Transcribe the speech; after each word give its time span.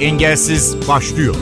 Engelsiz 0.00 0.88
başlıyor. 0.88 1.34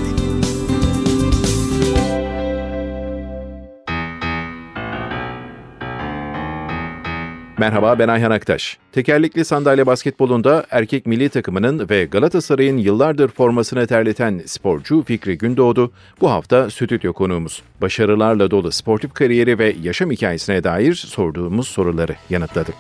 Merhaba 7.59 7.99
ben 7.99 8.09
Ayhan 8.09 8.31
Aktaş. 8.31 8.79
Tekerlekli 8.93 9.45
sandalye 9.45 9.87
basketbolunda 9.87 10.67
erkek 10.71 11.07
milli 11.07 11.29
takımının 11.29 11.89
ve 11.91 12.05
Galatasaray'ın 12.05 12.77
yıllardır 12.77 13.29
formasını 13.29 13.87
terleten 13.87 14.43
sporcu 14.47 15.03
Fikri 15.03 15.39
Gündoğdu 15.39 15.93
bu 16.21 16.31
hafta 16.31 16.71
stüdyo 16.71 17.13
konuğumuz. 17.13 17.63
Başarılarla 17.81 18.51
dolu 18.51 18.73
sportif 18.73 19.15
kariyeri 19.15 19.59
ve 19.59 19.77
yaşam 19.83 20.11
hikayesine 20.11 20.65
dair 20.65 20.95
sorduğumuz 20.95 21.69
soruları 21.69 22.17
yanıtladı. 22.31 22.71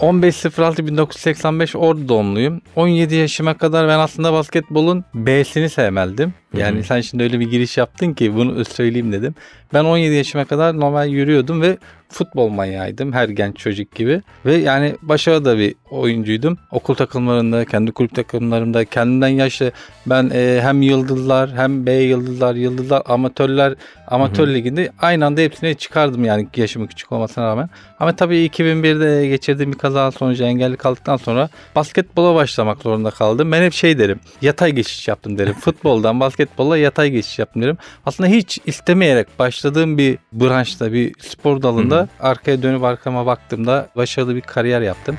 15.06.1985 0.00 1.76
Ordu 1.76 2.08
doğumluyum. 2.08 2.60
17 2.76 3.14
yaşıma 3.14 3.58
kadar 3.58 3.88
ben 3.88 3.98
aslında 3.98 4.32
basketbolun 4.32 5.04
B'sini 5.14 5.68
sevmeldim. 5.68 6.34
Yani 6.56 6.76
Hı-hı. 6.76 6.84
sen 6.84 7.00
şimdi 7.00 7.22
öyle 7.22 7.40
bir 7.40 7.50
giriş 7.50 7.76
yaptın 7.76 8.12
ki 8.12 8.34
bunu 8.34 8.64
söyleyeyim 8.64 9.12
dedim. 9.12 9.34
Ben 9.74 9.84
17 9.84 10.14
yaşıma 10.14 10.44
kadar 10.44 10.80
normal 10.80 11.08
yürüyordum 11.08 11.62
ve 11.62 11.78
futbol 12.10 12.48
manyağıydım 12.48 13.12
her 13.12 13.28
genç 13.28 13.56
çocuk 13.56 13.94
gibi. 13.94 14.22
Ve 14.46 14.56
yani 14.56 14.96
başarılı 15.02 15.44
da 15.44 15.58
bir 15.58 15.74
oyuncuydum. 15.90 16.58
Okul 16.70 16.94
takımlarında, 16.94 17.64
kendi 17.64 17.92
kulüp 17.92 18.14
takımlarımda 18.14 18.84
kendimden 18.84 19.28
yaşlı 19.28 19.72
ben 20.06 20.30
e, 20.34 20.60
hem 20.62 20.82
yıldızlar 20.82 21.56
hem 21.56 21.86
B 21.86 21.92
yıldızlar, 21.92 22.54
yıldızlar, 22.54 23.02
amatörler, 23.06 23.74
amatör 24.06 24.46
Hı-hı. 24.46 24.54
liginde 24.54 24.92
aynı 24.98 25.26
anda 25.26 25.40
hepsine 25.40 25.74
çıkardım 25.74 26.24
yani 26.24 26.48
yaşımın 26.56 26.86
küçük 26.86 27.12
olmasına 27.12 27.44
rağmen. 27.44 27.70
Ama 28.00 28.16
tabii 28.16 28.36
2001'de 28.36 29.26
geçirdiğim 29.26 29.72
bir 29.72 29.78
kaza 29.78 30.10
sonucu 30.10 30.44
engelli 30.44 30.76
kaldıktan 30.76 31.16
sonra 31.16 31.48
basketbola 31.76 32.34
başlamak 32.34 32.82
zorunda 32.82 33.10
kaldım. 33.10 33.52
Ben 33.52 33.62
hep 33.62 33.72
şey 33.72 33.98
derim, 33.98 34.20
yatay 34.42 34.72
geçiş 34.72 35.08
yaptım 35.08 35.38
derim. 35.38 35.52
Futboldan 35.60 36.20
basketbola 36.20 36.78
yatay 36.78 37.10
geçiş 37.10 37.38
yaptım 37.38 37.62
derim. 37.62 37.78
Aslında 38.06 38.30
hiç 38.30 38.58
istemeyerek 38.66 39.38
başladığım 39.38 39.98
bir 39.98 40.18
branşta, 40.32 40.92
bir 40.92 41.12
spor 41.20 41.62
dalında 41.62 41.96
Hı-hı. 41.96 41.99
Arkaya 42.20 42.62
dönüp 42.62 42.84
arkama 42.84 43.26
baktığımda 43.26 43.88
başarılı 43.96 44.36
bir 44.36 44.40
kariyer 44.40 44.80
yaptım. 44.80 45.18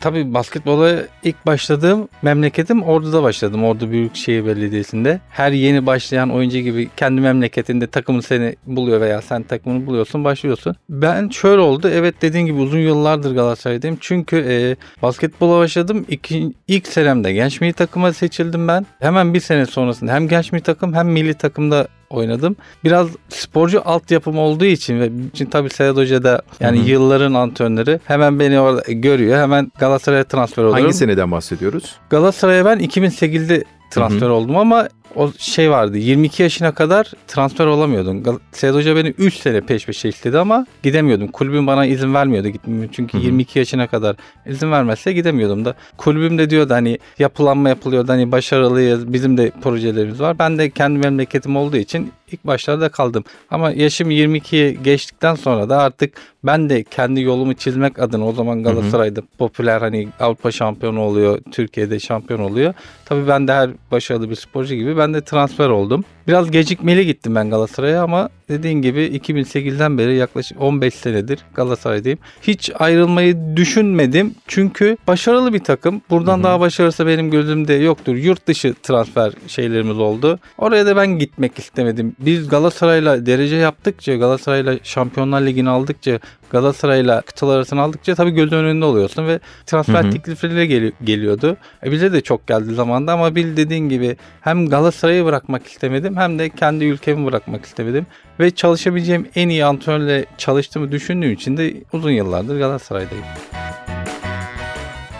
Tabii 0.00 0.34
basketbola 0.34 0.96
ilk 1.22 1.46
başladığım 1.46 2.08
memleketim 2.22 2.82
Ordu'da 2.82 3.22
başladım. 3.22 3.64
Ordu 3.64 3.90
Büyükşehir 3.90 4.46
Belediyesi'nde. 4.46 5.20
Her 5.30 5.52
yeni 5.52 5.86
başlayan 5.86 6.30
oyuncu 6.30 6.58
gibi 6.58 6.88
kendi 6.96 7.20
memleketinde 7.20 7.86
takımın 7.86 8.20
seni 8.20 8.56
buluyor 8.66 9.00
veya 9.00 9.22
sen 9.22 9.42
takımını 9.42 9.86
buluyorsun 9.86 10.24
başlıyorsun. 10.24 10.76
Ben 10.88 11.28
şöyle 11.28 11.60
oldu. 11.60 11.90
Evet 11.92 12.14
dediğin 12.22 12.46
gibi 12.46 12.60
uzun 12.60 12.78
yıllardır 12.78 13.34
Galatasaray'dayım. 13.34 13.98
Çünkü 14.00 14.36
e, 14.36 14.76
basketbola 15.02 15.58
başladım. 15.58 16.06
İki, 16.08 16.52
ilk 16.68 16.86
senemde 16.86 17.32
genç 17.32 17.60
milli 17.60 17.72
takıma 17.72 18.12
seçildim 18.12 18.68
ben. 18.68 18.86
Hemen 19.00 19.34
bir 19.34 19.40
sene 19.40 19.66
sonrasında 19.66 20.12
hem 20.12 20.28
genç 20.28 20.52
milli 20.52 20.62
takım 20.62 20.94
hem 20.94 21.08
milli 21.08 21.34
takımda 21.34 21.88
oynadım. 22.10 22.56
Biraz 22.84 23.08
sporcu 23.28 23.82
altyapım 23.84 24.38
olduğu 24.38 24.64
için 24.64 25.00
ve 25.00 25.10
için 25.34 25.46
tabii 25.46 25.70
Sedat 25.70 25.96
Hoca 25.96 26.22
da 26.22 26.42
yani 26.60 26.78
Hı-hı. 26.78 26.88
yılların 26.88 27.34
antrenörü 27.34 28.00
hemen 28.04 28.40
beni 28.40 28.60
orada 28.60 28.92
görüyor. 28.92 29.38
Hemen 29.38 29.72
Galatasaray'a 29.78 30.24
transfer 30.24 30.62
oluyorum. 30.62 30.82
Hangi 30.82 30.94
seneden 30.94 31.30
bahsediyoruz? 31.30 31.96
Galatasaray'a 32.10 32.64
ben 32.64 32.78
2008'de 32.80 33.64
transfer 33.90 34.20
Hı-hı. 34.26 34.32
oldum 34.32 34.56
ama 34.56 34.88
o 35.16 35.32
şey 35.38 35.70
vardı 35.70 35.98
22 35.98 36.42
yaşına 36.42 36.74
kadar 36.74 37.12
transfer 37.28 37.66
olamıyordun. 37.66 38.40
Sedat 38.52 38.74
Hoca 38.74 38.96
beni 38.96 39.08
3 39.08 39.34
sene 39.34 39.60
peş 39.60 39.86
peşe 39.86 40.08
istedi 40.08 40.38
ama 40.38 40.66
gidemiyordum. 40.82 41.28
Kulübüm 41.28 41.66
bana 41.66 41.86
izin 41.86 42.14
vermiyordu 42.14 42.48
gitmemi. 42.48 42.88
Çünkü 42.92 43.18
Hı-hı. 43.18 43.26
22 43.26 43.58
yaşına 43.58 43.86
kadar 43.86 44.16
izin 44.46 44.72
vermezse 44.72 45.12
gidemiyordum 45.12 45.64
da. 45.64 45.74
Kulübüm 45.96 46.38
de 46.38 46.50
diyordu 46.50 46.74
hani 46.74 46.98
yapılanma 47.18 47.68
yapılıyordu 47.68 48.12
hani 48.12 48.32
başarılıyız 48.32 49.12
bizim 49.12 49.36
de 49.36 49.52
projelerimiz 49.62 50.20
var. 50.20 50.38
Ben 50.38 50.58
de 50.58 50.70
kendi 50.70 50.98
memleketim 50.98 51.56
olduğu 51.56 51.76
için 51.76 52.12
ilk 52.32 52.46
başlarda 52.46 52.88
kaldım. 52.88 53.24
Ama 53.50 53.70
yaşım 53.70 54.10
22'ye 54.10 54.72
geçtikten 54.72 55.34
sonra 55.34 55.68
da 55.68 55.78
artık 55.78 56.12
ben 56.44 56.70
de 56.70 56.82
kendi 56.82 57.20
yolumu 57.20 57.54
çizmek 57.54 57.98
adına 57.98 58.26
o 58.26 58.32
zaman 58.32 58.62
Galatasaray'da 58.62 59.22
popüler 59.38 59.80
hani 59.80 60.08
Avrupa 60.20 60.50
şampiyonu 60.50 61.00
oluyor, 61.00 61.40
Türkiye'de 61.52 62.00
şampiyon 62.00 62.40
oluyor. 62.40 62.74
Tabii 63.04 63.28
ben 63.28 63.48
de 63.48 63.52
her 63.52 63.70
başarılı 63.90 64.30
bir 64.30 64.34
sporcu 64.34 64.74
gibi 64.74 64.96
ben 65.00 65.14
de 65.14 65.20
transfer 65.20 65.68
oldum. 65.68 66.04
Biraz 66.28 66.50
gecikmeli 66.50 67.06
gittim 67.06 67.34
ben 67.34 67.50
Galatasaray'a 67.50 68.02
ama 68.02 68.28
dediğin 68.50 68.82
gibi 68.82 69.00
2008'den 69.00 69.98
beri 69.98 70.16
yaklaşık 70.16 70.60
15 70.60 70.94
senedir 70.94 71.38
Galatasaray'dayım. 71.54 72.18
Hiç 72.42 72.70
ayrılmayı 72.78 73.56
düşünmedim. 73.56 74.34
Çünkü 74.46 74.96
başarılı 75.06 75.54
bir 75.54 75.58
takım. 75.58 76.02
Buradan 76.10 76.36
Hı-hı. 76.36 76.44
daha 76.44 76.60
başarısı 76.60 77.06
benim 77.06 77.30
gözümde 77.30 77.74
yoktur. 77.74 78.14
Yurt 78.14 78.46
dışı 78.46 78.74
transfer 78.82 79.32
şeylerimiz 79.46 79.98
oldu. 79.98 80.38
Oraya 80.58 80.86
da 80.86 80.96
ben 80.96 81.18
gitmek 81.18 81.58
istemedim. 81.58 82.16
Biz 82.18 82.48
Galatasaray'la 82.48 83.26
derece 83.26 83.56
yaptıkça, 83.56 84.16
Galatasaray'la 84.16 84.78
Şampiyonlar 84.82 85.40
Ligi'ni 85.40 85.68
aldıkça, 85.68 86.20
Galatasaray'la 86.50 87.20
kıtalar 87.20 87.56
arasını 87.56 87.80
aldıkça 87.80 88.14
tabii 88.14 88.30
gözün 88.30 88.56
önünde 88.56 88.84
oluyorsun 88.84 89.26
ve 89.26 89.40
transfer 89.66 90.04
hı 90.04 90.10
teklifleri 90.10 90.68
gel- 90.68 90.92
geliyordu. 91.04 91.56
E 91.86 91.92
bize 91.92 92.12
de 92.12 92.20
çok 92.20 92.46
geldi 92.46 92.74
zamanda 92.74 93.12
ama 93.12 93.34
bil 93.34 93.56
dediğin 93.56 93.88
gibi 93.88 94.16
hem 94.40 94.68
Galatasaray'ı 94.68 95.24
bırakmak 95.24 95.66
istemedim 95.66 96.16
hem 96.16 96.38
de 96.38 96.50
kendi 96.50 96.84
ülkemi 96.84 97.26
bırakmak 97.26 97.64
istemedim. 97.64 98.06
Ve 98.40 98.50
çalışabileceğim 98.50 99.28
en 99.34 99.48
iyi 99.48 99.64
antrenörle 99.64 100.24
çalıştığımı 100.38 100.92
düşündüğüm 100.92 101.32
için 101.32 101.56
de 101.56 101.74
uzun 101.92 102.10
yıllardır 102.10 102.58
Galatasaray'dayım. 102.58 103.24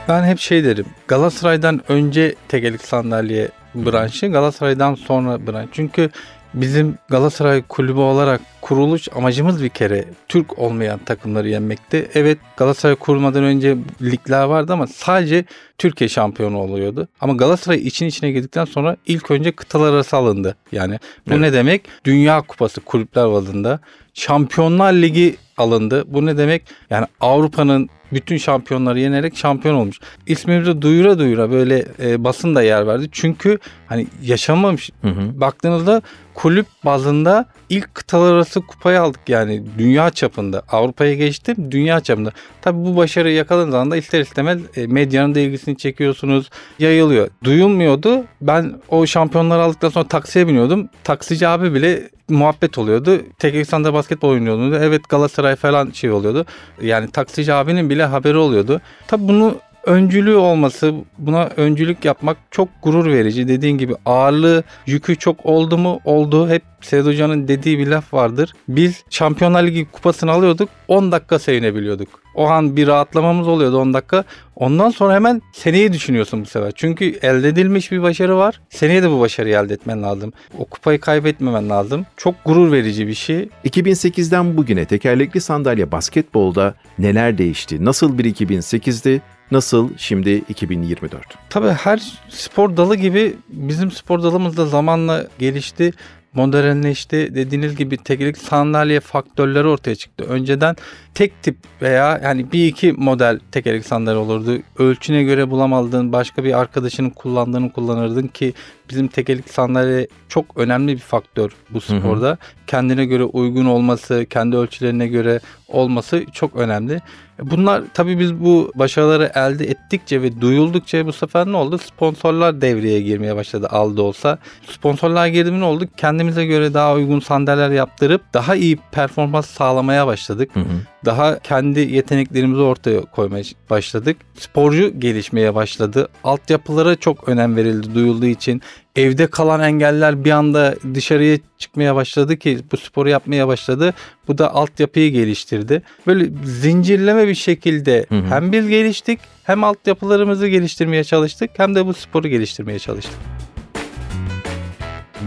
Ben 0.08 0.24
hep 0.24 0.38
şey 0.38 0.64
derim. 0.64 0.86
Galatasaray'dan 1.08 1.80
önce 1.88 2.34
tekelik 2.48 2.82
sandalye 2.82 3.48
branşı, 3.74 4.26
Galatasaray'dan 4.26 4.94
sonra 4.94 5.46
branş. 5.46 5.68
Çünkü 5.72 6.10
Bizim 6.54 6.98
Galatasaray 7.08 7.62
kulübü 7.68 7.98
olarak 7.98 8.40
kuruluş 8.60 9.08
amacımız 9.16 9.62
bir 9.62 9.68
kere 9.68 10.04
Türk 10.28 10.58
olmayan 10.58 10.98
takımları 10.98 11.48
yenmekti. 11.48 12.08
Evet 12.14 12.38
Galatasaray 12.56 12.96
kurulmadan 12.96 13.44
önce 13.44 13.76
ligler 14.02 14.44
vardı 14.44 14.72
ama 14.72 14.86
sadece 14.86 15.44
Türkiye 15.78 16.08
şampiyonu 16.08 16.58
oluyordu. 16.58 17.08
Ama 17.20 17.32
Galatasaray 17.32 17.86
için 17.86 18.06
içine 18.06 18.30
girdikten 18.30 18.64
sonra 18.64 18.96
ilk 19.06 19.30
önce 19.30 19.52
kıtalar 19.52 19.92
arası 19.92 20.16
alındı. 20.16 20.56
Yani 20.72 20.98
bu 21.28 21.30
evet. 21.30 21.40
ne 21.40 21.52
demek? 21.52 21.82
Dünya 22.04 22.40
Kupası 22.40 22.80
kulüpler 22.80 23.32
bazında. 23.32 23.80
Şampiyonlar 24.14 24.92
Ligi 24.92 25.36
alındı. 25.60 26.04
Bu 26.06 26.26
ne 26.26 26.38
demek? 26.38 26.62
Yani 26.90 27.06
Avrupa'nın 27.20 27.90
bütün 28.12 28.36
şampiyonları 28.36 29.00
yenerek 29.00 29.36
şampiyon 29.36 29.74
olmuş. 29.74 30.00
İsmimizi 30.26 30.82
duyura 30.82 31.18
duyura 31.18 31.50
böyle 31.50 31.84
e, 32.02 32.24
basın 32.24 32.54
da 32.54 32.62
yer 32.62 32.86
verdi. 32.86 33.08
Çünkü 33.12 33.58
hani 33.86 34.06
yaşamamış. 34.22 34.90
Hı 35.02 35.08
hı. 35.08 35.40
Baktığınızda 35.40 36.02
kulüp 36.34 36.66
bazında 36.84 37.44
ilk 37.68 37.94
kıtalar 37.94 38.32
arası 38.32 38.60
kupayı 38.60 39.00
aldık 39.00 39.20
yani 39.28 39.62
dünya 39.78 40.10
çapında. 40.10 40.62
Avrupa'ya 40.68 41.14
geçtim 41.14 41.56
dünya 41.70 42.00
çapında. 42.00 42.32
Tabii 42.62 42.84
bu 42.84 42.96
başarıyı 42.96 43.34
yakaladığınız 43.34 43.74
anda 43.74 43.96
ister 43.96 44.20
istemez 44.20 44.60
e, 44.76 44.86
medyanın 44.86 45.34
da 45.34 45.40
ilgisini 45.40 45.76
çekiyorsunuz. 45.76 46.50
Yayılıyor. 46.78 47.28
Duyulmuyordu. 47.44 48.24
Ben 48.40 48.72
o 48.88 49.06
şampiyonları 49.06 49.62
aldıktan 49.62 49.88
sonra 49.88 50.08
taksiye 50.08 50.48
biniyordum. 50.48 50.88
Taksici 51.04 51.48
abi 51.48 51.74
bile 51.74 52.10
muhabbet 52.30 52.78
oluyordu. 52.78 53.22
Tek 53.38 53.54
eksanda 53.54 53.94
basketbol 53.94 54.28
oynuyordu. 54.28 54.78
Evet 54.82 55.08
Galatasaray 55.08 55.49
falan 55.56 55.90
şey 55.90 56.10
oluyordu. 56.10 56.46
Yani 56.82 57.10
taksici 57.10 57.52
abinin 57.54 57.90
bile 57.90 58.04
haberi 58.04 58.36
oluyordu. 58.36 58.80
Tabii 59.06 59.28
bunu 59.28 59.56
öncülüğü 59.86 60.36
olması, 60.36 60.94
buna 61.18 61.44
öncülük 61.56 62.04
yapmak 62.04 62.36
çok 62.50 62.68
gurur 62.82 63.06
verici. 63.06 63.48
Dediğin 63.48 63.78
gibi 63.78 63.94
ağırlığı, 64.06 64.64
yükü 64.86 65.16
çok 65.16 65.46
oldu 65.46 65.78
mu? 65.78 66.00
Oldu. 66.04 66.48
Hep 66.48 66.62
Sedat 66.80 67.06
Hoca'nın 67.06 67.48
dediği 67.48 67.78
bir 67.78 67.86
laf 67.86 68.14
vardır. 68.14 68.52
Biz 68.68 69.04
Şampiyonlar 69.10 69.62
Ligi 69.62 69.86
kupasını 69.92 70.30
alıyorduk. 70.30 70.68
10 70.88 71.12
dakika 71.12 71.38
sevinebiliyorduk. 71.38 72.08
O 72.34 72.46
an 72.46 72.76
bir 72.76 72.86
rahatlamamız 72.86 73.48
oluyordu 73.48 73.78
10 73.78 73.94
dakika. 73.94 74.24
Ondan 74.56 74.90
sonra 74.90 75.14
hemen 75.14 75.42
seneyi 75.52 75.92
düşünüyorsun 75.92 76.40
bu 76.40 76.46
sefer. 76.46 76.72
Çünkü 76.74 77.04
elde 77.22 77.48
edilmiş 77.48 77.92
bir 77.92 78.02
başarı 78.02 78.36
var. 78.36 78.60
Seneye 78.70 79.02
de 79.02 79.10
bu 79.10 79.20
başarıyı 79.20 79.56
elde 79.56 79.74
etmen 79.74 80.02
lazım. 80.02 80.32
O 80.58 80.64
kupayı 80.64 81.00
kaybetmemen 81.00 81.70
lazım. 81.70 82.06
Çok 82.16 82.34
gurur 82.44 82.72
verici 82.72 83.06
bir 83.06 83.14
şey. 83.14 83.48
2008'den 83.64 84.56
bugüne 84.56 84.84
tekerlekli 84.84 85.40
sandalye 85.40 85.92
basketbolda 85.92 86.74
neler 86.98 87.38
değişti? 87.38 87.84
Nasıl 87.84 88.18
bir 88.18 88.24
2008'di? 88.24 89.20
Nasıl 89.50 89.90
şimdi 89.96 90.30
2024? 90.48 91.22
Tabii 91.50 91.68
her 91.68 92.02
spor 92.28 92.76
dalı 92.76 92.96
gibi 92.96 93.36
bizim 93.48 93.90
spor 93.90 94.22
dalımız 94.22 94.56
da 94.56 94.66
zamanla 94.66 95.26
gelişti 95.38 95.92
modernleşti. 96.34 97.34
Dediğiniz 97.34 97.76
gibi 97.76 97.96
tekerlek 97.96 98.38
sandalye 98.38 99.00
faktörleri 99.00 99.66
ortaya 99.66 99.94
çıktı. 99.94 100.24
Önceden 100.24 100.76
tek 101.14 101.42
tip 101.42 101.56
veya 101.82 102.20
yani 102.24 102.52
bir 102.52 102.66
iki 102.66 102.92
model 102.92 103.38
tekerlek 103.52 103.86
sandalye 103.86 104.18
olurdu. 104.18 104.58
Ölçüne 104.78 105.22
göre 105.22 105.50
bulamadığın 105.50 106.12
başka 106.12 106.44
bir 106.44 106.60
arkadaşının 106.60 107.10
kullandığını 107.10 107.72
kullanırdın 107.72 108.26
ki 108.28 108.54
bizim 108.90 109.08
tekerlekli 109.08 109.52
sandalye 109.52 110.06
çok 110.28 110.56
önemli 110.56 110.92
bir 110.92 110.98
faktör 110.98 111.50
bu 111.70 111.80
sporda. 111.80 112.28
Hı 112.28 112.32
hı. 112.32 112.36
Kendine 112.66 113.04
göre 113.04 113.24
uygun 113.24 113.66
olması, 113.66 114.26
kendi 114.30 114.56
ölçülerine 114.56 115.08
göre 115.08 115.40
olması 115.68 116.24
çok 116.32 116.56
önemli. 116.56 117.00
Bunlar 117.42 117.82
tabii 117.94 118.18
biz 118.18 118.34
bu 118.34 118.72
başarıları 118.74 119.32
elde 119.34 119.64
ettikçe 119.64 120.22
ve 120.22 120.40
duyuldukça 120.40 121.06
bu 121.06 121.12
sefer 121.12 121.46
ne 121.46 121.56
oldu? 121.56 121.78
Sponsorlar 121.78 122.60
devreye 122.60 123.00
girmeye 123.00 123.36
başladı 123.36 123.68
aldı 123.70 124.02
olsa. 124.02 124.38
Sponsorlar 124.66 125.26
girdi 125.26 125.60
ne 125.60 125.64
oldu? 125.64 125.88
Kendimize 125.96 126.46
göre 126.46 126.74
daha 126.74 126.94
uygun 126.94 127.20
sandalyeler 127.20 127.70
yaptırıp 127.70 128.22
daha 128.34 128.56
iyi 128.56 128.78
performans 128.92 129.46
sağlamaya 129.46 130.06
başladık. 130.06 130.50
Hı 130.54 130.60
hı. 130.60 130.64
Daha 131.04 131.38
kendi 131.38 131.80
yeteneklerimizi 131.80 132.62
ortaya 132.62 133.00
koymaya 133.00 133.44
başladık. 133.70 134.16
Sporcu 134.38 135.00
gelişmeye 135.00 135.54
başladı. 135.54 136.08
Altyapılara 136.24 136.96
çok 136.96 137.28
önem 137.28 137.56
verildi 137.56 137.94
duyulduğu 137.94 138.26
için 138.26 138.62
evde 138.96 139.26
kalan 139.26 139.60
engeller 139.60 140.24
bir 140.24 140.30
anda 140.30 140.74
dışarıya 140.94 141.38
çıkmaya 141.58 141.94
başladı 141.94 142.36
ki 142.36 142.58
bu 142.72 142.76
sporu 142.76 143.08
yapmaya 143.08 143.48
başladı. 143.48 143.94
Bu 144.28 144.38
da 144.38 144.54
altyapıyı 144.54 145.12
geliştirdi. 145.12 145.82
Böyle 146.06 146.30
zincirleme 146.44 147.28
bir 147.28 147.34
şekilde 147.34 148.06
hı 148.08 148.18
hı. 148.18 148.26
hem 148.26 148.52
biz 148.52 148.68
geliştik 148.68 149.20
hem 149.44 149.64
altyapılarımızı 149.64 150.48
geliştirmeye 150.48 151.04
çalıştık 151.04 151.50
hem 151.56 151.74
de 151.74 151.86
bu 151.86 151.94
sporu 151.94 152.28
geliştirmeye 152.28 152.78
çalıştık. 152.78 153.18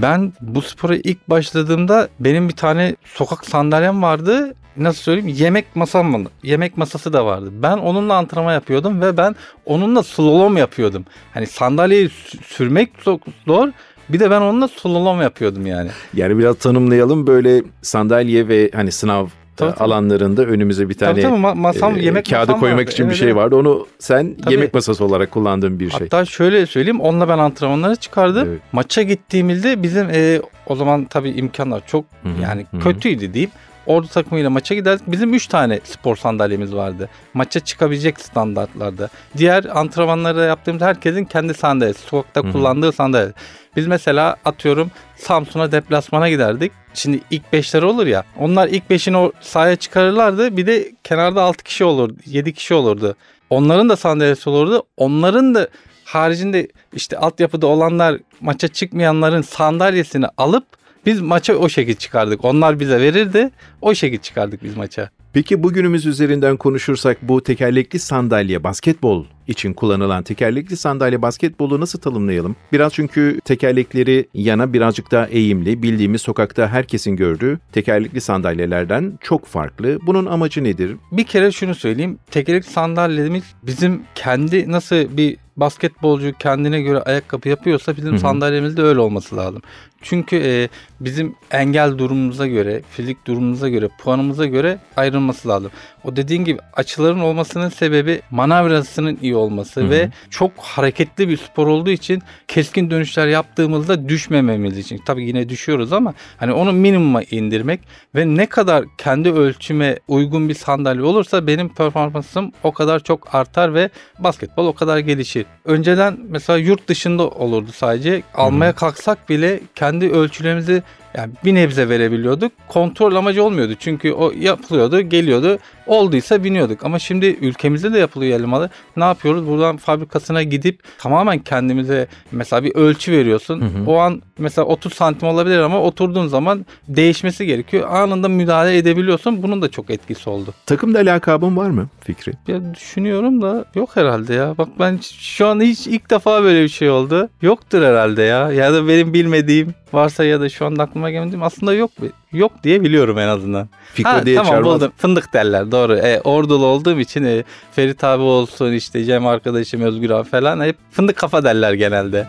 Ben 0.01 0.33
bu 0.41 0.61
spora 0.61 0.95
ilk 0.95 1.29
başladığımda 1.29 2.09
benim 2.19 2.49
bir 2.49 2.55
tane 2.55 2.95
sokak 3.05 3.45
sandalyem 3.45 4.01
vardı 4.01 4.53
nasıl 4.77 5.01
söyleyeyim 5.01 5.35
yemek 5.37 5.75
masam 5.75 6.11
mı? 6.11 6.29
Yemek 6.43 6.77
masası 6.77 7.13
da 7.13 7.25
vardı. 7.25 7.49
Ben 7.51 7.77
onunla 7.77 8.13
antrenman 8.13 8.53
yapıyordum 8.53 9.01
ve 9.01 9.17
ben 9.17 9.35
onunla 9.65 10.03
slalom 10.03 10.57
yapıyordum. 10.57 11.05
Hani 11.33 11.47
sandalyeyi 11.47 12.09
sürmek 12.45 12.89
çok 13.03 13.21
zor. 13.47 13.67
Bir 14.09 14.19
de 14.19 14.31
ben 14.31 14.41
onunla 14.41 14.67
slalom 14.67 15.21
yapıyordum 15.21 15.65
yani. 15.65 15.89
Yani 16.13 16.37
biraz 16.37 16.57
tanımlayalım 16.57 17.27
böyle 17.27 17.63
sandalye 17.81 18.47
ve 18.47 18.71
hani 18.73 18.91
sınav 18.91 19.27
tabii, 19.55 19.71
tabii. 19.71 19.83
alanlarında 19.83 20.45
önümüze 20.45 20.89
bir 20.89 20.93
tane 20.93 21.21
tabii, 21.21 21.41
tabii. 21.41 21.59
masam, 21.59 21.97
e, 21.97 22.01
yemek 22.01 22.29
kağıdı 22.29 22.47
masam 22.47 22.59
koymak 22.59 22.79
vardı. 22.79 22.91
için 22.91 23.03
evet, 23.03 23.13
bir 23.13 23.17
şey 23.17 23.35
vardı. 23.35 23.55
Onu 23.55 23.87
sen 23.99 24.35
tabii. 24.43 24.53
yemek 24.53 24.73
masası 24.73 25.05
olarak 25.05 25.31
kullandığın 25.31 25.79
bir 25.79 25.89
şey. 25.89 25.99
Hatta 25.99 26.25
şöyle 26.25 26.65
söyleyeyim 26.65 27.01
onunla 27.01 27.29
ben 27.29 27.37
antrenmanlara 27.37 27.95
çıkardım. 27.95 28.47
Evet. 28.49 28.61
Maça 28.71 29.01
gittiğimizde 29.01 29.83
bizim 29.83 30.09
e, 30.09 30.41
o 30.67 30.75
zaman 30.75 31.05
tabii 31.05 31.29
imkanlar 31.29 31.87
çok 31.87 32.05
Hı-hı. 32.23 32.41
yani 32.41 32.65
Hı-hı. 32.71 32.81
kötüydü 32.81 33.33
diyeyim. 33.33 33.51
Ordu 33.87 34.07
takımıyla 34.07 34.49
maça 34.49 34.75
giderdik. 34.75 35.07
Bizim 35.07 35.33
3 35.33 35.47
tane 35.47 35.79
spor 35.83 36.15
sandalyemiz 36.15 36.75
vardı. 36.75 37.09
Maça 37.33 37.59
çıkabilecek 37.59 38.19
standartlarda. 38.19 39.09
Diğer 39.37 39.65
antrenmanlarda 39.65 40.43
yaptığımız 40.43 40.81
herkesin 40.81 41.25
kendi 41.25 41.53
sandalyesi. 41.53 42.01
Sokakta 42.01 42.43
Hı-hı. 42.43 42.51
kullandığı 42.51 42.91
sandalye. 42.91 43.33
Biz 43.75 43.87
mesela 43.87 44.35
atıyorum 44.45 44.91
Samsun'a 45.15 45.71
deplasmana 45.71 46.29
giderdik. 46.29 46.71
Şimdi 46.93 47.19
ilk 47.31 47.53
beşleri 47.53 47.85
olur 47.85 48.07
ya. 48.07 48.23
Onlar 48.39 48.67
ilk 48.67 48.89
beşini 48.89 49.17
o 49.17 49.31
sahaya 49.41 49.75
çıkarırlardı. 49.75 50.57
Bir 50.57 50.67
de 50.67 50.91
kenarda 51.03 51.43
6 51.43 51.63
kişi 51.63 51.83
olurdu. 51.83 52.15
7 52.25 52.53
kişi 52.53 52.73
olurdu. 52.73 53.15
Onların 53.49 53.89
da 53.89 53.95
sandalyesi 53.95 54.49
olurdu. 54.49 54.83
Onların 54.97 55.55
da 55.55 55.67
haricinde 56.05 56.67
işte 56.93 57.17
altyapıda 57.17 57.67
olanlar 57.67 58.17
maça 58.41 58.67
çıkmayanların 58.67 59.41
sandalyesini 59.41 60.25
alıp 60.37 60.65
biz 61.05 61.21
maça 61.21 61.55
o 61.55 61.69
şekilde 61.69 61.97
çıkardık. 61.97 62.45
Onlar 62.45 62.79
bize 62.79 63.01
verirdi. 63.01 63.49
O 63.81 63.93
şekilde 63.93 64.21
çıkardık 64.21 64.63
biz 64.63 64.77
maça. 64.77 65.09
Peki 65.33 65.63
bugünümüz 65.63 66.05
üzerinden 66.05 66.57
konuşursak 66.57 67.17
bu 67.21 67.43
tekerlekli 67.43 67.99
sandalye 67.99 68.63
basketbol 68.63 69.25
için 69.47 69.73
kullanılan 69.73 70.23
tekerlekli 70.23 70.77
sandalye 70.77 71.21
basketbolu 71.21 71.79
nasıl 71.79 71.99
tanımlayalım? 71.99 72.55
Biraz 72.71 72.93
çünkü 72.93 73.39
tekerlekleri 73.45 74.27
yana 74.33 74.73
birazcık 74.73 75.11
daha 75.11 75.25
eğimli, 75.27 75.83
bildiğimiz 75.83 76.21
sokakta 76.21 76.67
herkesin 76.67 77.15
gördüğü 77.15 77.59
tekerlekli 77.71 78.21
sandalyelerden 78.21 79.19
çok 79.21 79.45
farklı. 79.45 79.99
Bunun 80.07 80.25
amacı 80.25 80.63
nedir? 80.63 80.95
Bir 81.11 81.23
kere 81.23 81.51
şunu 81.51 81.75
söyleyeyim. 81.75 82.19
Tekerlekli 82.31 82.71
sandalyemiz 82.71 83.43
bizim 83.63 84.01
kendi 84.15 84.71
nasıl 84.71 85.17
bir 85.17 85.37
basketbolcu 85.57 86.33
kendine 86.39 86.81
göre 86.81 86.99
ayakkabı 86.99 87.49
yapıyorsa 87.49 87.97
bizim 87.97 88.17
sandalyemizde 88.17 88.81
öyle 88.81 88.99
olması 88.99 89.37
lazım. 89.37 89.61
Çünkü 90.01 90.35
e, 90.35 90.69
bizim 90.99 91.35
engel 91.51 91.97
durumumuza 91.97 92.47
göre, 92.47 92.81
fizik 92.91 93.27
durumumuza 93.27 93.69
göre, 93.69 93.89
puanımıza 93.99 94.45
göre 94.45 94.77
ayrılması 94.97 95.47
lazım. 95.47 95.71
O 96.03 96.15
dediğin 96.15 96.45
gibi 96.45 96.59
açıların 96.73 97.19
olmasının 97.19 97.69
sebebi 97.69 98.21
manevrasının 98.31 99.17
iyi 99.21 99.32
olması 99.35 99.81
Hı-hı. 99.81 99.89
ve 99.89 100.09
çok 100.29 100.51
hareketli 100.57 101.29
bir 101.29 101.37
spor 101.37 101.67
olduğu 101.67 101.89
için 101.89 102.21
keskin 102.47 102.91
dönüşler 102.91 103.27
yaptığımızda 103.27 104.09
düşmememiz 104.09 104.77
için. 104.77 105.01
Tabii 105.05 105.27
yine 105.27 105.49
düşüyoruz 105.49 105.93
ama 105.93 106.13
hani 106.37 106.53
onu 106.53 106.73
minimuma 106.73 107.23
indirmek 107.23 107.79
ve 108.15 108.25
ne 108.25 108.45
kadar 108.45 108.85
kendi 108.97 109.31
ölçüme 109.31 109.99
uygun 110.07 110.49
bir 110.49 110.53
sandalye 110.53 111.03
olursa 111.03 111.47
benim 111.47 111.69
performansım 111.69 112.51
o 112.63 112.71
kadar 112.71 112.99
çok 112.99 113.35
artar 113.35 113.73
ve 113.73 113.89
basketbol 114.19 114.67
o 114.67 114.73
kadar 114.73 114.97
gelişir. 114.97 115.45
Önceden 115.65 116.17
mesela 116.29 116.57
yurt 116.57 116.87
dışında 116.87 117.27
olurdu 117.27 117.71
sadece. 117.71 118.23
Almaya 118.33 118.71
Hı-hı. 118.71 118.75
kalksak 118.75 119.29
bile 119.29 119.59
kendi 119.75 120.09
ölçülerimizi 120.09 120.83
yani 121.17 121.33
bir 121.45 121.55
nebze 121.55 121.89
verebiliyorduk. 121.89 122.51
Kontrol 122.67 123.15
amacı 123.15 123.43
olmuyordu. 123.43 123.75
Çünkü 123.79 124.11
o 124.11 124.31
yapılıyordu, 124.31 125.01
geliyordu. 125.01 125.59
Olduysa 125.87 126.43
biniyorduk. 126.43 126.85
Ama 126.85 126.99
şimdi 126.99 127.25
ülkemizde 127.25 127.93
de 127.93 127.99
yapılıyor 127.99 128.39
elmalı. 128.39 128.69
Ne 128.97 129.03
yapıyoruz? 129.03 129.47
Buradan 129.47 129.77
fabrikasına 129.77 130.43
gidip 130.43 130.83
tamamen 130.97 131.39
kendimize 131.39 132.07
mesela 132.31 132.63
bir 132.63 132.75
ölçü 132.75 133.11
veriyorsun. 133.11 133.61
Hı 133.61 133.65
hı. 133.65 133.91
O 133.91 133.97
an 133.97 134.21
mesela 134.37 134.65
30 134.65 134.93
santim 134.93 135.27
olabilir 135.27 135.59
ama 135.59 135.81
oturduğun 135.81 136.27
zaman 136.27 136.65
değişmesi 136.87 137.45
gerekiyor. 137.45 137.89
Anında 137.89 138.29
müdahale 138.29 138.77
edebiliyorsun. 138.77 139.43
Bunun 139.43 139.61
da 139.61 139.71
çok 139.71 139.89
etkisi 139.89 140.29
oldu. 140.29 140.53
Takımda 140.65 140.99
lakabın 140.99 141.57
var 141.57 141.69
mı 141.69 141.87
Fikri? 142.01 142.33
Ya 142.47 142.75
düşünüyorum 142.75 143.41
da 143.41 143.65
yok 143.75 143.89
herhalde 143.95 144.33
ya. 144.33 144.57
Bak 144.57 144.69
ben 144.79 144.99
şu 145.17 145.47
an 145.47 145.61
hiç 145.61 145.87
ilk 145.87 146.09
defa 146.09 146.43
böyle 146.43 146.63
bir 146.63 146.69
şey 146.69 146.89
oldu. 146.89 147.29
Yoktur 147.41 147.81
herhalde 147.81 148.21
ya. 148.21 148.51
Ya 148.51 148.73
da 148.73 148.87
benim 148.87 149.13
bilmediğim 149.13 149.73
varsa 149.93 150.23
ya 150.23 150.41
da 150.41 150.49
şu 150.49 150.65
anda 150.65 150.83
aklıma 150.83 151.11
gelmediğim 151.11 151.43
aslında 151.43 151.73
yok. 151.73 151.91
Yok 152.31 152.51
diye 152.63 152.83
biliyorum 152.83 153.17
en 153.19 153.27
azından. 153.27 153.69
Fiko 153.93 154.09
ha, 154.09 154.25
diye 154.25 154.35
tamam 154.35 154.51
çağırmaz. 154.51 154.75
buldum. 154.75 154.91
Fındık 154.97 155.33
derler 155.33 155.71
doğru. 155.73 155.95
E, 155.97 156.21
ordulu 156.21 156.65
olduğum 156.65 156.99
için 156.99 157.23
e, 157.23 157.43
Ferit 157.71 158.03
abi 158.03 158.23
olsun 158.23 158.71
işte 158.71 159.03
Cem 159.03 159.27
arkadaşım 159.27 159.81
Özgür 159.81 160.09
abi 160.09 160.29
falan 160.29 160.61
hep 160.61 160.75
fındık 160.91 161.17
kafa 161.17 161.43
derler 161.43 161.73
genelde. 161.73 162.27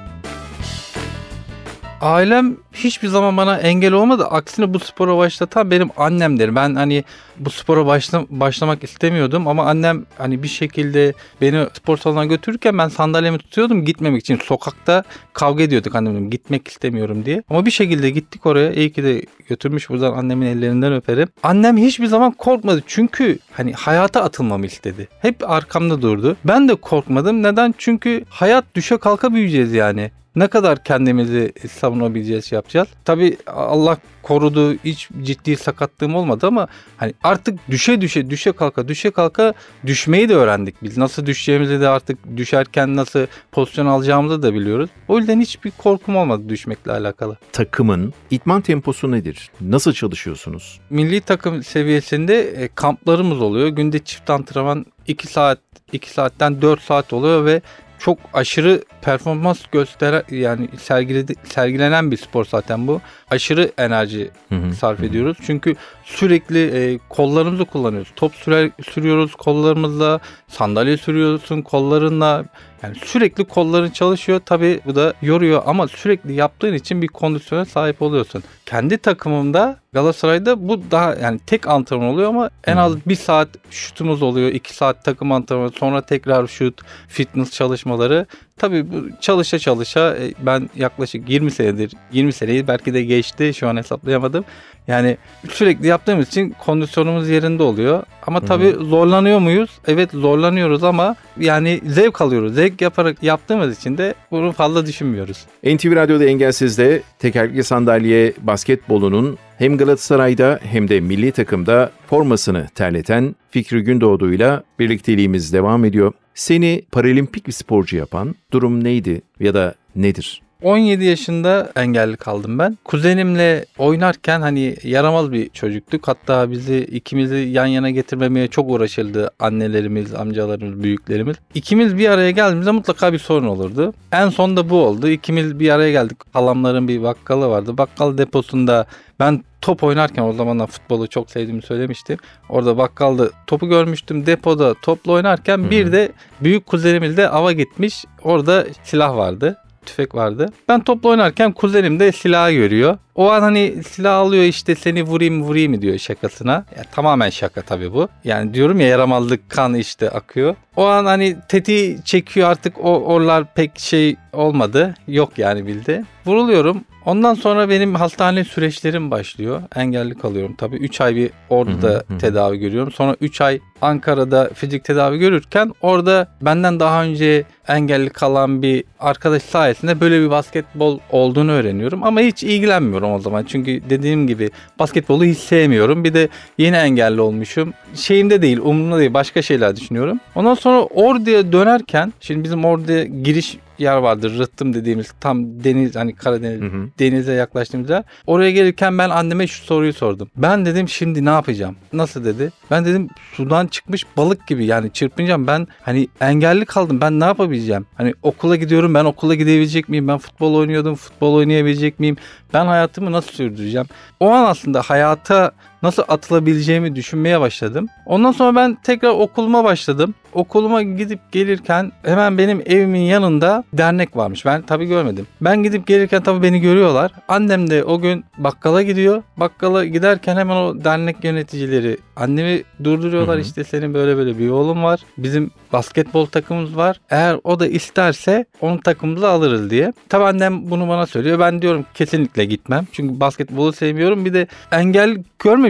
Ailem 2.00 2.56
hiçbir 2.74 3.08
zaman 3.08 3.36
bana 3.36 3.58
engel 3.58 3.92
olmadı. 3.92 4.24
Aksine 4.24 4.74
bu 4.74 4.78
spora 4.78 5.16
başlatan 5.16 5.70
benim 5.70 5.90
annemdir. 5.96 6.56
Ben 6.56 6.74
hani 6.74 7.04
bu 7.38 7.50
spora 7.50 7.86
başla, 7.86 8.26
başlamak 8.30 8.84
istemiyordum 8.84 9.48
ama 9.48 9.66
annem 9.66 10.06
hani 10.18 10.42
bir 10.42 10.48
şekilde 10.48 11.14
beni 11.40 11.66
spor 11.74 11.96
salonuna 11.96 12.24
götürürken 12.24 12.78
ben 12.78 12.88
sandalyemi 12.88 13.38
tutuyordum 13.38 13.84
gitmemek 13.84 14.20
için. 14.20 14.38
Sokakta 14.44 15.04
kavga 15.32 15.62
ediyorduk 15.62 15.94
annemle 15.94 16.28
gitmek 16.28 16.69
istemiyorum 16.69 17.24
diye. 17.24 17.43
Ama 17.50 17.66
bir 17.66 17.70
şekilde 17.70 18.10
gittik 18.10 18.46
oraya. 18.46 18.72
İyi 18.72 18.93
ki 18.93 19.04
de 19.04 19.22
götürmüş 19.48 19.90
buradan 19.90 20.12
annemin 20.12 20.46
ellerinden 20.46 20.93
öperim. 20.93 21.28
Annem 21.43 21.76
hiçbir 21.76 22.06
zaman 22.06 22.32
korkmadı. 22.32 22.82
Çünkü 22.86 23.38
hani 23.52 23.72
hayata 23.72 24.22
atılmamı 24.22 24.66
istedi. 24.66 25.08
Hep 25.20 25.50
arkamda 25.50 26.02
durdu. 26.02 26.36
Ben 26.44 26.69
de 26.69 26.74
korkmadım. 26.74 27.43
Neden? 27.43 27.74
Çünkü 27.78 28.24
hayat 28.28 28.64
düşe 28.74 28.96
kalka 28.96 29.34
büyüyeceğiz 29.34 29.72
yani 29.72 30.10
ne 30.36 30.48
kadar 30.48 30.84
kendimizi 30.84 31.52
savunabileceğiz 31.70 32.44
şey 32.44 32.56
yapacağız. 32.64 32.88
Tabi 33.04 33.36
Allah 33.46 33.98
korudu 34.22 34.74
hiç 34.84 35.08
ciddi 35.22 35.56
sakatlığım 35.56 36.14
olmadı 36.14 36.46
ama 36.46 36.68
hani 36.96 37.14
artık 37.22 37.70
düşe 37.70 38.00
düşe 38.00 38.30
düşe 38.30 38.52
kalka 38.52 38.88
düşe 38.88 39.10
kalka 39.10 39.54
düşmeyi 39.86 40.28
de 40.28 40.34
öğrendik 40.34 40.82
biz. 40.82 40.98
Nasıl 40.98 41.26
düşeceğimizi 41.26 41.80
de 41.80 41.88
artık 41.88 42.36
düşerken 42.36 42.96
nasıl 42.96 43.26
pozisyon 43.52 43.86
alacağımızı 43.86 44.42
da 44.42 44.54
biliyoruz. 44.54 44.90
O 45.08 45.18
yüzden 45.18 45.40
hiçbir 45.40 45.70
korkum 45.70 46.16
olmadı 46.16 46.48
düşmekle 46.48 46.92
alakalı. 46.92 47.36
Takımın 47.52 48.12
itman 48.30 48.60
temposu 48.60 49.10
nedir? 49.10 49.50
Nasıl 49.60 49.92
çalışıyorsunuz? 49.92 50.80
Milli 50.90 51.20
takım 51.20 51.62
seviyesinde 51.62 52.40
e, 52.40 52.68
kamplarımız 52.74 53.40
oluyor. 53.40 53.68
Günde 53.68 53.98
çift 53.98 54.30
antrenman 54.30 54.86
2 55.06 55.26
saat 55.26 55.58
2 55.92 56.10
saatten 56.10 56.62
4 56.62 56.80
saat 56.80 57.12
oluyor 57.12 57.44
ve 57.44 57.62
çok 58.05 58.19
aşırı 58.32 58.84
performans 59.03 59.67
göster 59.73 60.23
yani 60.31 60.69
sergiledi, 60.79 61.34
sergilenen 61.44 62.11
bir 62.11 62.17
spor 62.17 62.44
zaten 62.44 62.87
bu. 62.87 63.01
Aşırı 63.31 63.73
enerji 63.79 64.31
hı 64.49 64.55
hı, 64.55 64.75
sarf 64.75 64.99
hı. 64.99 65.05
ediyoruz. 65.06 65.37
Çünkü 65.46 65.75
sürekli 66.05 66.67
e, 66.67 66.99
kollarımızı 67.08 67.65
kullanıyoruz. 67.65 68.13
Top 68.17 68.34
sürer, 68.34 68.70
sürüyoruz 68.91 69.34
kollarımızla, 69.34 70.20
sandalye 70.49 70.96
sürüyorsun 70.96 71.63
kollarınla. 71.63 72.44
Yani 72.84 72.96
sürekli 73.05 73.44
kolların 73.44 73.91
çalışıyor. 73.91 74.41
Tabii 74.46 74.81
bu 74.86 74.94
da 74.94 75.14
yoruyor 75.22 75.62
ama 75.67 75.88
sürekli 75.88 76.32
yaptığın 76.32 76.74
için 76.74 77.03
bir 77.03 77.08
kondisyona 77.08 77.64
sahip 77.64 78.03
oluyorsun. 78.03 78.43
Kendi 78.67 78.98
takımımda 78.98 79.76
Galatasaray'da 79.93 80.69
bu 80.69 80.91
daha 80.91 81.14
yani 81.14 81.41
tek 81.46 81.69
antrenman 81.69 82.08
oluyor 82.08 82.29
ama 82.29 82.50
en 82.64 82.76
az 82.76 83.06
bir 83.06 83.17
saat 83.17 83.48
şutumuz 83.70 84.22
oluyor. 84.22 84.50
iki 84.50 84.74
saat 84.74 85.05
takım 85.05 85.32
antrenmanı 85.32 85.70
sonra 85.70 86.03
tekrar 86.03 86.46
şut, 86.46 86.81
fitness 87.08 87.50
çalışmaları. 87.50 88.26
Tabii 88.56 88.93
bu 88.93 89.20
çalışa 89.20 89.58
çalışa 89.58 90.17
e, 90.17 90.32
ben 90.46 90.70
yaklaşık 90.77 91.31
20 91.31 91.51
senedir 91.51 91.93
20 92.13 92.32
seneyi 92.32 92.69
belki 92.69 92.94
de 92.94 93.03
geçti 93.03 93.53
şu 93.55 93.69
an 93.69 93.77
hesaplayamadım. 93.77 94.44
Yani 94.87 95.17
sürekli 95.49 95.87
yaptığımız 95.87 96.29
için 96.29 96.55
kondisyonumuz 96.65 97.29
yerinde 97.29 97.63
oluyor. 97.63 98.03
Ama 98.27 98.41
tabii 98.41 98.73
Hı 98.73 98.84
zorlanıyor 98.84 99.39
muyuz? 99.39 99.70
Evet 99.87 100.11
zorlanıyoruz 100.11 100.84
ama 100.84 101.17
yani 101.41 101.81
zevk 101.87 102.20
alıyoruz. 102.20 102.55
Zevk 102.55 102.81
yaparak 102.81 103.23
yaptığımız 103.23 103.79
için 103.79 103.99
de 103.99 104.15
bunu 104.31 104.53
fazla 104.53 104.87
düşünmüyoruz. 104.87 105.39
NTV 105.65 105.96
Radyo'da 105.96 106.25
Engelsiz'de 106.25 107.03
tekerlekli 107.19 107.65
sandalye 107.65 108.32
basketbolunun 108.43 109.39
hem 109.58 109.79
Galatasaray'da 109.79 110.61
hem 110.63 110.89
de 110.89 111.01
milli 111.01 111.32
takımda 111.32 111.91
formasını 112.06 112.67
terleten 112.75 113.37
Fikri 113.51 113.84
Gündoğdu'yla 113.84 114.63
birlikteliğimiz 114.79 115.53
devam 115.53 115.84
ediyor. 115.84 116.13
Seni 116.34 116.82
paralimpik 116.93 117.46
bir 117.46 117.53
sporcu 117.53 117.96
yapan 117.96 118.34
durum 118.53 118.84
neydi 118.84 119.22
ya 119.41 119.55
da 119.55 119.74
nedir? 119.96 120.44
17 120.64 121.04
yaşında 121.04 121.72
engelli 121.76 122.16
kaldım 122.16 122.58
ben. 122.58 122.78
Kuzenimle 122.84 123.64
oynarken 123.78 124.40
hani 124.40 124.76
yaramaz 124.82 125.32
bir 125.32 125.48
çocuktuk. 125.48 126.08
Hatta 126.08 126.50
bizi 126.50 126.78
ikimizi 126.78 127.36
yan 127.36 127.66
yana 127.66 127.90
getirmemeye 127.90 128.48
çok 128.48 128.70
uğraşıldı 128.70 129.30
annelerimiz, 129.38 130.14
amcalarımız, 130.14 130.82
büyüklerimiz. 130.82 131.36
İkimiz 131.54 131.98
bir 131.98 132.08
araya 132.08 132.30
geldiğimizde 132.30 132.70
mutlaka 132.70 133.12
bir 133.12 133.18
sorun 133.18 133.46
olurdu. 133.46 133.92
En 134.12 134.28
son 134.28 134.56
da 134.56 134.70
bu 134.70 134.76
oldu. 134.76 135.08
İkimiz 135.08 135.58
bir 135.60 135.70
araya 135.70 135.90
geldik. 135.90 136.18
Halamların 136.32 136.88
bir 136.88 137.02
bakkalı 137.02 137.48
vardı. 137.48 137.78
Bakkal 137.78 138.18
deposunda 138.18 138.86
ben 139.20 139.44
top 139.60 139.82
oynarken 139.82 140.22
o 140.22 140.32
zamanlar 140.32 140.66
futbolu 140.66 141.06
çok 141.06 141.30
sevdiğimi 141.30 141.62
söylemiştim. 141.62 142.16
Orada 142.48 142.78
bakkalda 142.78 143.30
topu 143.46 143.68
görmüştüm. 143.68 144.26
Depoda 144.26 144.74
topla 144.82 145.12
oynarken 145.12 145.70
bir 145.70 145.92
de 145.92 146.12
büyük 146.40 146.66
kuzenimiz 146.66 147.16
de 147.16 147.28
ava 147.28 147.52
gitmiş. 147.52 148.04
Orada 148.22 148.66
silah 148.84 149.16
vardı 149.16 149.56
tüfek 149.86 150.14
vardı. 150.14 150.48
Ben 150.69 150.84
topla 150.84 151.08
oynarken 151.08 151.53
kuzenim 151.53 152.00
de 152.00 152.12
silahı 152.12 152.53
görüyor. 152.53 152.98
O 153.14 153.30
an 153.30 153.42
hani 153.42 153.74
silah 153.88 154.18
alıyor 154.18 154.44
işte 154.44 154.74
seni 154.74 155.02
vurayım 155.02 155.42
vurayım 155.42 155.82
diyor 155.82 155.98
şakasına. 155.98 156.52
Ya, 156.52 156.82
tamamen 156.92 157.30
şaka 157.30 157.62
tabii 157.62 157.92
bu. 157.92 158.08
Yani 158.24 158.54
diyorum 158.54 158.80
ya 158.80 158.86
yaramazlık 158.86 159.50
kan 159.50 159.74
işte 159.74 160.10
akıyor. 160.10 160.56
O 160.76 160.84
an 160.86 161.04
hani 161.04 161.36
tetiği 161.48 161.98
çekiyor 162.04 162.48
artık 162.48 162.84
o 162.84 163.00
oralar 163.04 163.54
pek 163.54 163.78
şey 163.78 164.16
olmadı. 164.32 164.94
Yok 165.08 165.38
yani 165.38 165.66
bildi. 165.66 166.04
Vuruluyorum. 166.26 166.84
Ondan 167.06 167.34
sonra 167.34 167.68
benim 167.68 167.94
hastane 167.94 168.44
süreçlerim 168.44 169.10
başlıyor. 169.10 169.62
Engelli 169.76 170.14
kalıyorum 170.14 170.54
tabii. 170.54 170.76
3 170.76 171.00
ay 171.00 171.16
bir 171.16 171.30
orada 171.50 171.88
Hı 171.88 172.04
hı, 172.08 172.14
hı. 172.14 172.18
tedavi 172.18 172.58
görüyorum. 172.58 172.92
Sonra 172.92 173.16
3 173.20 173.40
ay 173.40 173.60
Ankara'da 173.82 174.50
fizik 174.54 174.84
tedavi 174.84 175.18
görürken 175.18 175.72
orada 175.82 176.26
benden 176.42 176.80
daha 176.80 177.02
önce 177.02 177.44
engelli 177.68 178.10
kalan 178.10 178.62
bir 178.62 178.84
arkadaş 179.00 179.42
sayesinde 179.42 180.00
böyle 180.00 180.20
bir 180.20 180.30
basketbol 180.30 180.98
olduğunu 181.10 181.50
öğreniyorum. 181.52 182.02
Ama 182.02 182.20
hiç 182.20 182.42
ilgilenmiyorum 182.42 183.04
o 183.13 183.19
zaman. 183.19 183.44
Çünkü 183.49 183.81
dediğim 183.91 184.27
gibi 184.27 184.51
basketbolu 184.79 185.25
hiç 185.25 185.39
sevmiyorum. 185.39 186.05
Bir 186.05 186.15
de 186.15 186.29
yeni 186.58 186.77
engelli 186.77 187.20
olmuşum. 187.20 187.75
Şeyimde 187.94 188.43
değil, 188.43 188.58
umurumda 188.58 188.99
değil. 188.99 189.15
Başka 189.15 189.43
şeyler 189.43 189.77
düşünüyorum. 189.77 190.20
Ondan 190.34 190.55
sonra 190.55 190.82
Ordu'ya 190.82 191.53
dönerken, 191.53 192.13
şimdi 192.20 192.44
bizim 192.44 192.65
Ordu'ya 192.65 193.05
giriş 193.05 193.56
yer 193.78 193.96
vardır. 193.96 194.38
Rıhtım 194.38 194.74
dediğimiz 194.74 195.12
tam 195.20 195.64
deniz 195.64 195.96
hani 195.96 196.14
Karadeniz 196.14 196.60
Hı 196.60 196.64
hı. 196.66 196.88
denize 196.98 197.32
yaklaştığımız 197.32 197.90
yer. 197.90 198.02
Oraya 198.26 198.50
gelirken 198.50 198.98
ben 198.98 199.10
anneme 199.10 199.46
şu 199.46 199.64
soruyu 199.64 199.93
sordum. 199.93 200.31
Ben 200.36 200.66
dedim 200.66 200.88
şimdi 200.88 201.24
ne 201.24 201.31
yapacağım? 201.31 201.76
Nasıl 201.93 202.24
dedi? 202.24 202.52
Ben 202.70 202.84
dedim 202.84 203.08
sudan 203.32 203.66
çıkmış 203.66 204.04
balık 204.16 204.46
gibi 204.46 204.66
yani 204.66 204.93
çırpınacağım. 204.93 205.46
Ben 205.46 205.66
hani 205.82 206.08
engelli 206.20 206.64
kaldım. 206.64 207.00
Ben 207.00 207.20
ne 207.20 207.24
yapabileceğim? 207.24 207.86
Hani 207.94 208.14
okula 208.22 208.56
gidiyorum. 208.56 208.94
Ben 208.94 209.04
okula 209.04 209.34
gidebilecek 209.34 209.88
miyim? 209.88 210.08
Ben 210.08 210.19
futbol 210.19 210.54
oynuyordum. 210.54 210.94
Futbol 210.94 211.34
oynayabilecek 211.34 212.00
miyim? 212.00 212.16
Ben 212.54 212.66
hayatımı 212.66 213.12
nasıl 213.12 213.32
sürdüreceğim? 213.32 213.86
O 214.20 214.31
an 214.31 214.44
aslında 214.44 214.82
hayata 214.82 215.52
nasıl 215.84 216.03
atılabileceğimi 216.08 216.96
düşünmeye 216.96 217.41
başladım. 217.41 217.88
Ondan 218.06 218.32
sonra 218.32 218.56
ben 218.56 218.79
tekrar 218.82 219.10
okuluma 219.10 219.64
başladım. 219.64 220.14
Okuluma 220.32 220.82
gidip 220.82 221.32
gelirken 221.32 221.93
hemen 222.03 222.38
benim 222.38 222.62
evimin 222.67 223.00
yanında 223.00 223.64
dernek 223.72 224.17
varmış. 224.17 224.46
Ben 224.46 224.62
tabii 224.62 224.86
görmedim. 224.86 225.26
Ben 225.41 225.62
gidip 225.62 225.86
gelirken 225.86 226.22
tabii 226.22 226.43
beni 226.43 226.60
görüyorlar. 226.60 227.12
Annem 227.29 227.70
de 227.70 227.84
o 227.84 228.00
gün 228.00 228.24
bakkala 228.38 228.82
gidiyor. 228.82 229.22
Bakkala 229.36 229.84
giderken 229.84 230.36
hemen 230.36 230.56
o 230.56 230.84
dernek 230.84 231.24
yöneticileri 231.24 231.98
annemi 232.17 232.62
durduruyorlar. 232.84 233.36
Hı 233.36 233.38
hı. 233.38 233.43
İşte 233.43 233.64
senin 233.64 233.94
böyle 233.94 234.17
böyle 234.17 234.38
bir 234.38 234.48
oğlum 234.48 234.82
var. 234.82 235.00
Bizim 235.19 235.50
basketbol 235.72 236.26
takımımız 236.26 236.76
var. 236.76 237.00
Eğer 237.10 237.38
o 237.44 237.60
da 237.60 237.67
isterse 237.67 238.44
onun 238.60 238.79
takımımızı 238.79 239.29
alırız 239.29 239.70
diye. 239.70 239.93
Tabii 240.08 240.24
annem 240.24 240.70
bunu 240.70 240.88
bana 240.88 241.06
söylüyor. 241.06 241.38
Ben 241.38 241.62
diyorum 241.62 241.86
kesinlikle 241.94 242.44
gitmem. 242.44 242.86
Çünkü 242.93 243.20
basketbolu 243.20 243.72
sevmiyorum. 243.72 244.24
Bir 244.24 244.34
de 244.34 244.46
engel 244.72 245.17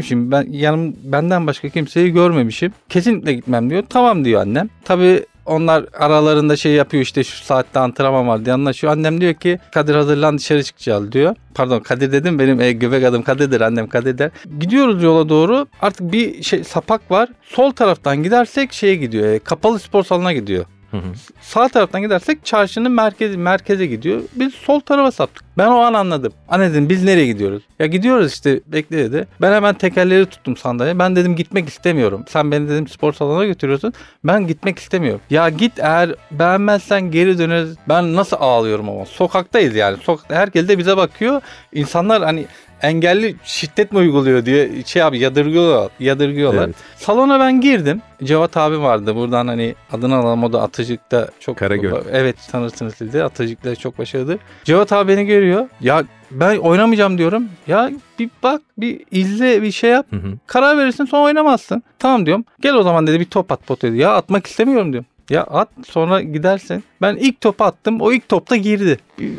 görmemişim. 0.05 0.31
Ben 0.31 0.53
yanım 0.53 0.97
benden 1.05 1.47
başka 1.47 1.69
kimseyi 1.69 2.13
görmemişim. 2.13 2.73
Kesinlikle 2.89 3.33
gitmem 3.33 3.71
diyor. 3.71 3.83
Tamam 3.89 4.25
diyor 4.25 4.41
annem. 4.41 4.69
Tabii 4.85 5.27
onlar 5.47 5.85
aralarında 5.93 6.57
şey 6.57 6.73
yapıyor 6.73 7.03
işte 7.03 7.25
şu 7.25 7.45
saatte 7.45 7.79
antrenman 7.79 8.29
var 8.29 8.45
diye 8.45 8.55
anlaşıyor. 8.55 8.93
Annem 8.93 9.21
diyor 9.21 9.35
ki 9.35 9.59
Kadir 9.73 9.95
hazırlan 9.95 10.39
dışarı 10.39 10.63
çıkacağız 10.63 11.13
diyor. 11.13 11.37
Pardon 11.55 11.81
Kadir 11.81 12.13
dedim 12.13 12.39
benim 12.39 12.61
e, 12.61 12.73
göbek 12.73 13.05
adım 13.05 13.23
Kadir'dir 13.23 13.61
annem 13.61 13.87
Kadir 13.89 14.19
der. 14.19 14.31
Gidiyoruz 14.61 15.03
yola 15.03 15.29
doğru 15.29 15.67
artık 15.83 16.13
bir 16.13 16.43
şey 16.43 16.65
sapak 16.65 17.11
var. 17.11 17.29
Sol 17.43 17.71
taraftan 17.71 18.23
gidersek 18.23 18.73
şeye 18.73 18.95
gidiyor 18.95 19.27
e, 19.29 19.39
kapalı 19.39 19.79
spor 19.79 20.05
salonuna 20.05 20.33
gidiyor. 20.33 20.65
Hı. 20.95 21.03
Sağ 21.41 21.69
taraftan 21.69 22.03
gidersek 22.03 22.45
çarşının 22.45 22.93
merkezi 22.93 23.37
merkeze 23.39 23.87
gidiyor. 23.87 24.23
Biz 24.35 24.55
sol 24.55 24.81
tarafa 24.81 25.11
saptık. 25.11 25.45
Ben 25.59 25.67
o 25.67 25.79
an 25.79 25.95
anladım. 25.95 26.33
Anne 26.49 26.71
dedim 26.71 26.89
biz 26.89 27.05
nereye 27.05 27.27
gidiyoruz? 27.27 27.63
Ya 27.79 27.87
gidiyoruz 27.87 28.33
işte 28.33 28.61
bekle 28.67 28.97
dedi. 28.99 29.27
Ben 29.41 29.53
hemen 29.53 29.75
tekerleri 29.75 30.27
tuttum 30.27 30.57
sandalyeye. 30.57 30.99
Ben 30.99 31.17
dedim 31.17 31.37
gitmek 31.37 31.69
istemiyorum. 31.69 32.25
Sen 32.29 32.51
beni 32.51 32.69
dedim 32.69 32.89
spor 32.89 33.13
salonuna 33.13 33.45
götürüyorsun. 33.45 33.93
Ben 34.25 34.47
gitmek 34.47 34.79
istemiyorum. 34.79 35.21
Ya 35.31 35.49
git 35.49 35.73
eğer 35.79 36.15
beğenmezsen 36.31 37.11
geri 37.11 37.39
döneriz. 37.39 37.77
Ben 37.89 38.17
nasıl 38.17 38.37
ağlıyorum 38.41 38.89
ama. 38.89 39.07
Sokaktayız 39.07 39.75
yani. 39.75 39.97
Sokakta 40.03 40.35
herkes 40.35 40.69
de 40.69 40.79
bize 40.79 40.97
bakıyor. 40.97 41.41
İnsanlar 41.73 42.23
hani 42.23 42.47
engelli 42.85 43.37
şiddet 43.45 43.93
mi 43.93 43.99
uyguluyor 43.99 44.47
diye 44.47 44.71
şey 44.87 45.03
abi 45.03 45.19
yadırgıyorlar. 45.19 45.91
yadırgıyorlar. 46.01 46.65
Evet. 46.65 46.77
Salona 46.97 47.41
ben 47.41 47.61
girdim. 47.61 48.03
Cevat 48.25 48.57
abi 48.57 48.81
vardı. 48.81 49.17
Buradan 49.17 49.49
hani 49.49 49.75
adını 49.93 50.15
alalım 50.15 50.45
o 50.45 50.53
da 50.53 50.63
Atıcık'ta 50.63 51.29
çok 51.41 51.57
Karagöl. 51.57 51.93
Evet 52.13 52.37
tanırsınız 52.53 52.95
siz 52.95 53.13
de. 53.13 53.25
Atıcık'ta 53.25 53.77
çok 53.77 53.99
başarılı. 53.99 54.39
Cevat 54.65 54.93
abi 54.93 55.13
beni 55.13 55.27
görüyor. 55.27 55.69
Ya 55.81 56.05
ben 56.31 56.57
oynamayacağım 56.57 57.19
diyorum. 57.19 57.49
Ya 57.67 57.91
bir 58.19 58.31
bak 58.43 58.63
bir 58.79 59.01
izle 59.11 59.63
bir 59.63 59.71
şey 59.73 59.91
yap. 59.91 60.07
Hı 60.11 60.17
hı. 60.17 60.29
Karar 60.47 60.79
verirsin 60.79 61.05
sonra 61.05 61.23
oynamazsın. 61.23 61.83
Tamam 61.99 62.27
diyorum. 62.27 62.45
Gel 62.61 62.75
o 62.75 62.83
zaman 62.83 63.07
dedi 63.07 63.21
bir 63.21 63.25
top 63.25 63.53
at 63.53 63.67
potaya. 63.67 63.95
Ya 63.95 64.15
atmak 64.15 64.47
istemiyorum 64.47 64.93
diyorum. 64.93 65.07
Ya 65.31 65.43
at 65.43 65.69
sonra 65.89 66.21
gidersin. 66.23 66.85
Ben 67.03 67.17
ilk 67.17 67.41
topu 67.41 67.65
attım. 67.65 68.01
O 68.01 68.13
ilk 68.13 68.29
topta 68.29 68.57
girdi. 68.57 68.99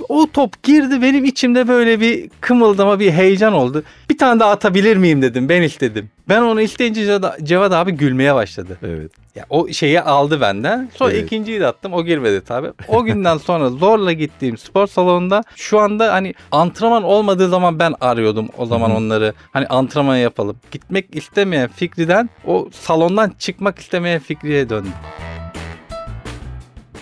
O 0.09 0.27
top 0.33 0.63
girdi 0.63 1.01
benim 1.01 1.25
içimde 1.25 1.67
böyle 1.67 1.99
bir 1.99 2.29
kımıldama 2.41 2.99
bir 2.99 3.11
heyecan 3.11 3.53
oldu. 3.53 3.83
Bir 4.09 4.17
tane 4.17 4.39
daha 4.39 4.51
atabilir 4.51 4.97
miyim 4.97 5.21
dedim. 5.21 5.49
Ben 5.49 5.61
istedim. 5.61 6.09
Ben 6.29 6.41
onu 6.41 6.61
isteyince 6.61 7.05
Cevat- 7.43 7.75
abi 7.75 7.91
gülmeye 7.91 8.35
başladı. 8.35 8.77
Evet. 8.83 9.11
Ya 9.35 9.45
o 9.49 9.67
şeyi 9.67 10.01
aldı 10.01 10.41
benden. 10.41 10.89
Sonra 10.95 11.11
Evet. 11.11 11.25
ikinciyi 11.25 11.59
de 11.59 11.67
attım. 11.67 11.93
O 11.93 12.03
girmedi 12.05 12.41
tabii. 12.47 12.71
O 12.87 13.03
günden 13.03 13.37
sonra 13.37 13.69
zorla 13.69 14.11
gittiğim 14.11 14.57
spor 14.57 14.87
salonunda 14.87 15.43
şu 15.55 15.79
anda 15.79 16.13
hani 16.13 16.33
antrenman 16.51 17.03
olmadığı 17.03 17.49
zaman 17.49 17.79
ben 17.79 17.93
arıyordum 18.01 18.49
o 18.57 18.65
zaman 18.65 18.89
Hı 18.89 18.93
hı. 18.93 18.97
onları. 18.97 19.33
Hani 19.51 19.67
antrenman 19.67 20.17
yapalım. 20.17 20.57
Gitmek 20.71 21.15
istemeyen 21.15 21.69
Fikri'den 21.75 22.29
o 22.47 22.69
salondan 22.71 23.31
çıkmak 23.39 23.79
istemeyen 23.79 24.19
Fikri'ye 24.19 24.69
döndüm. 24.69 24.91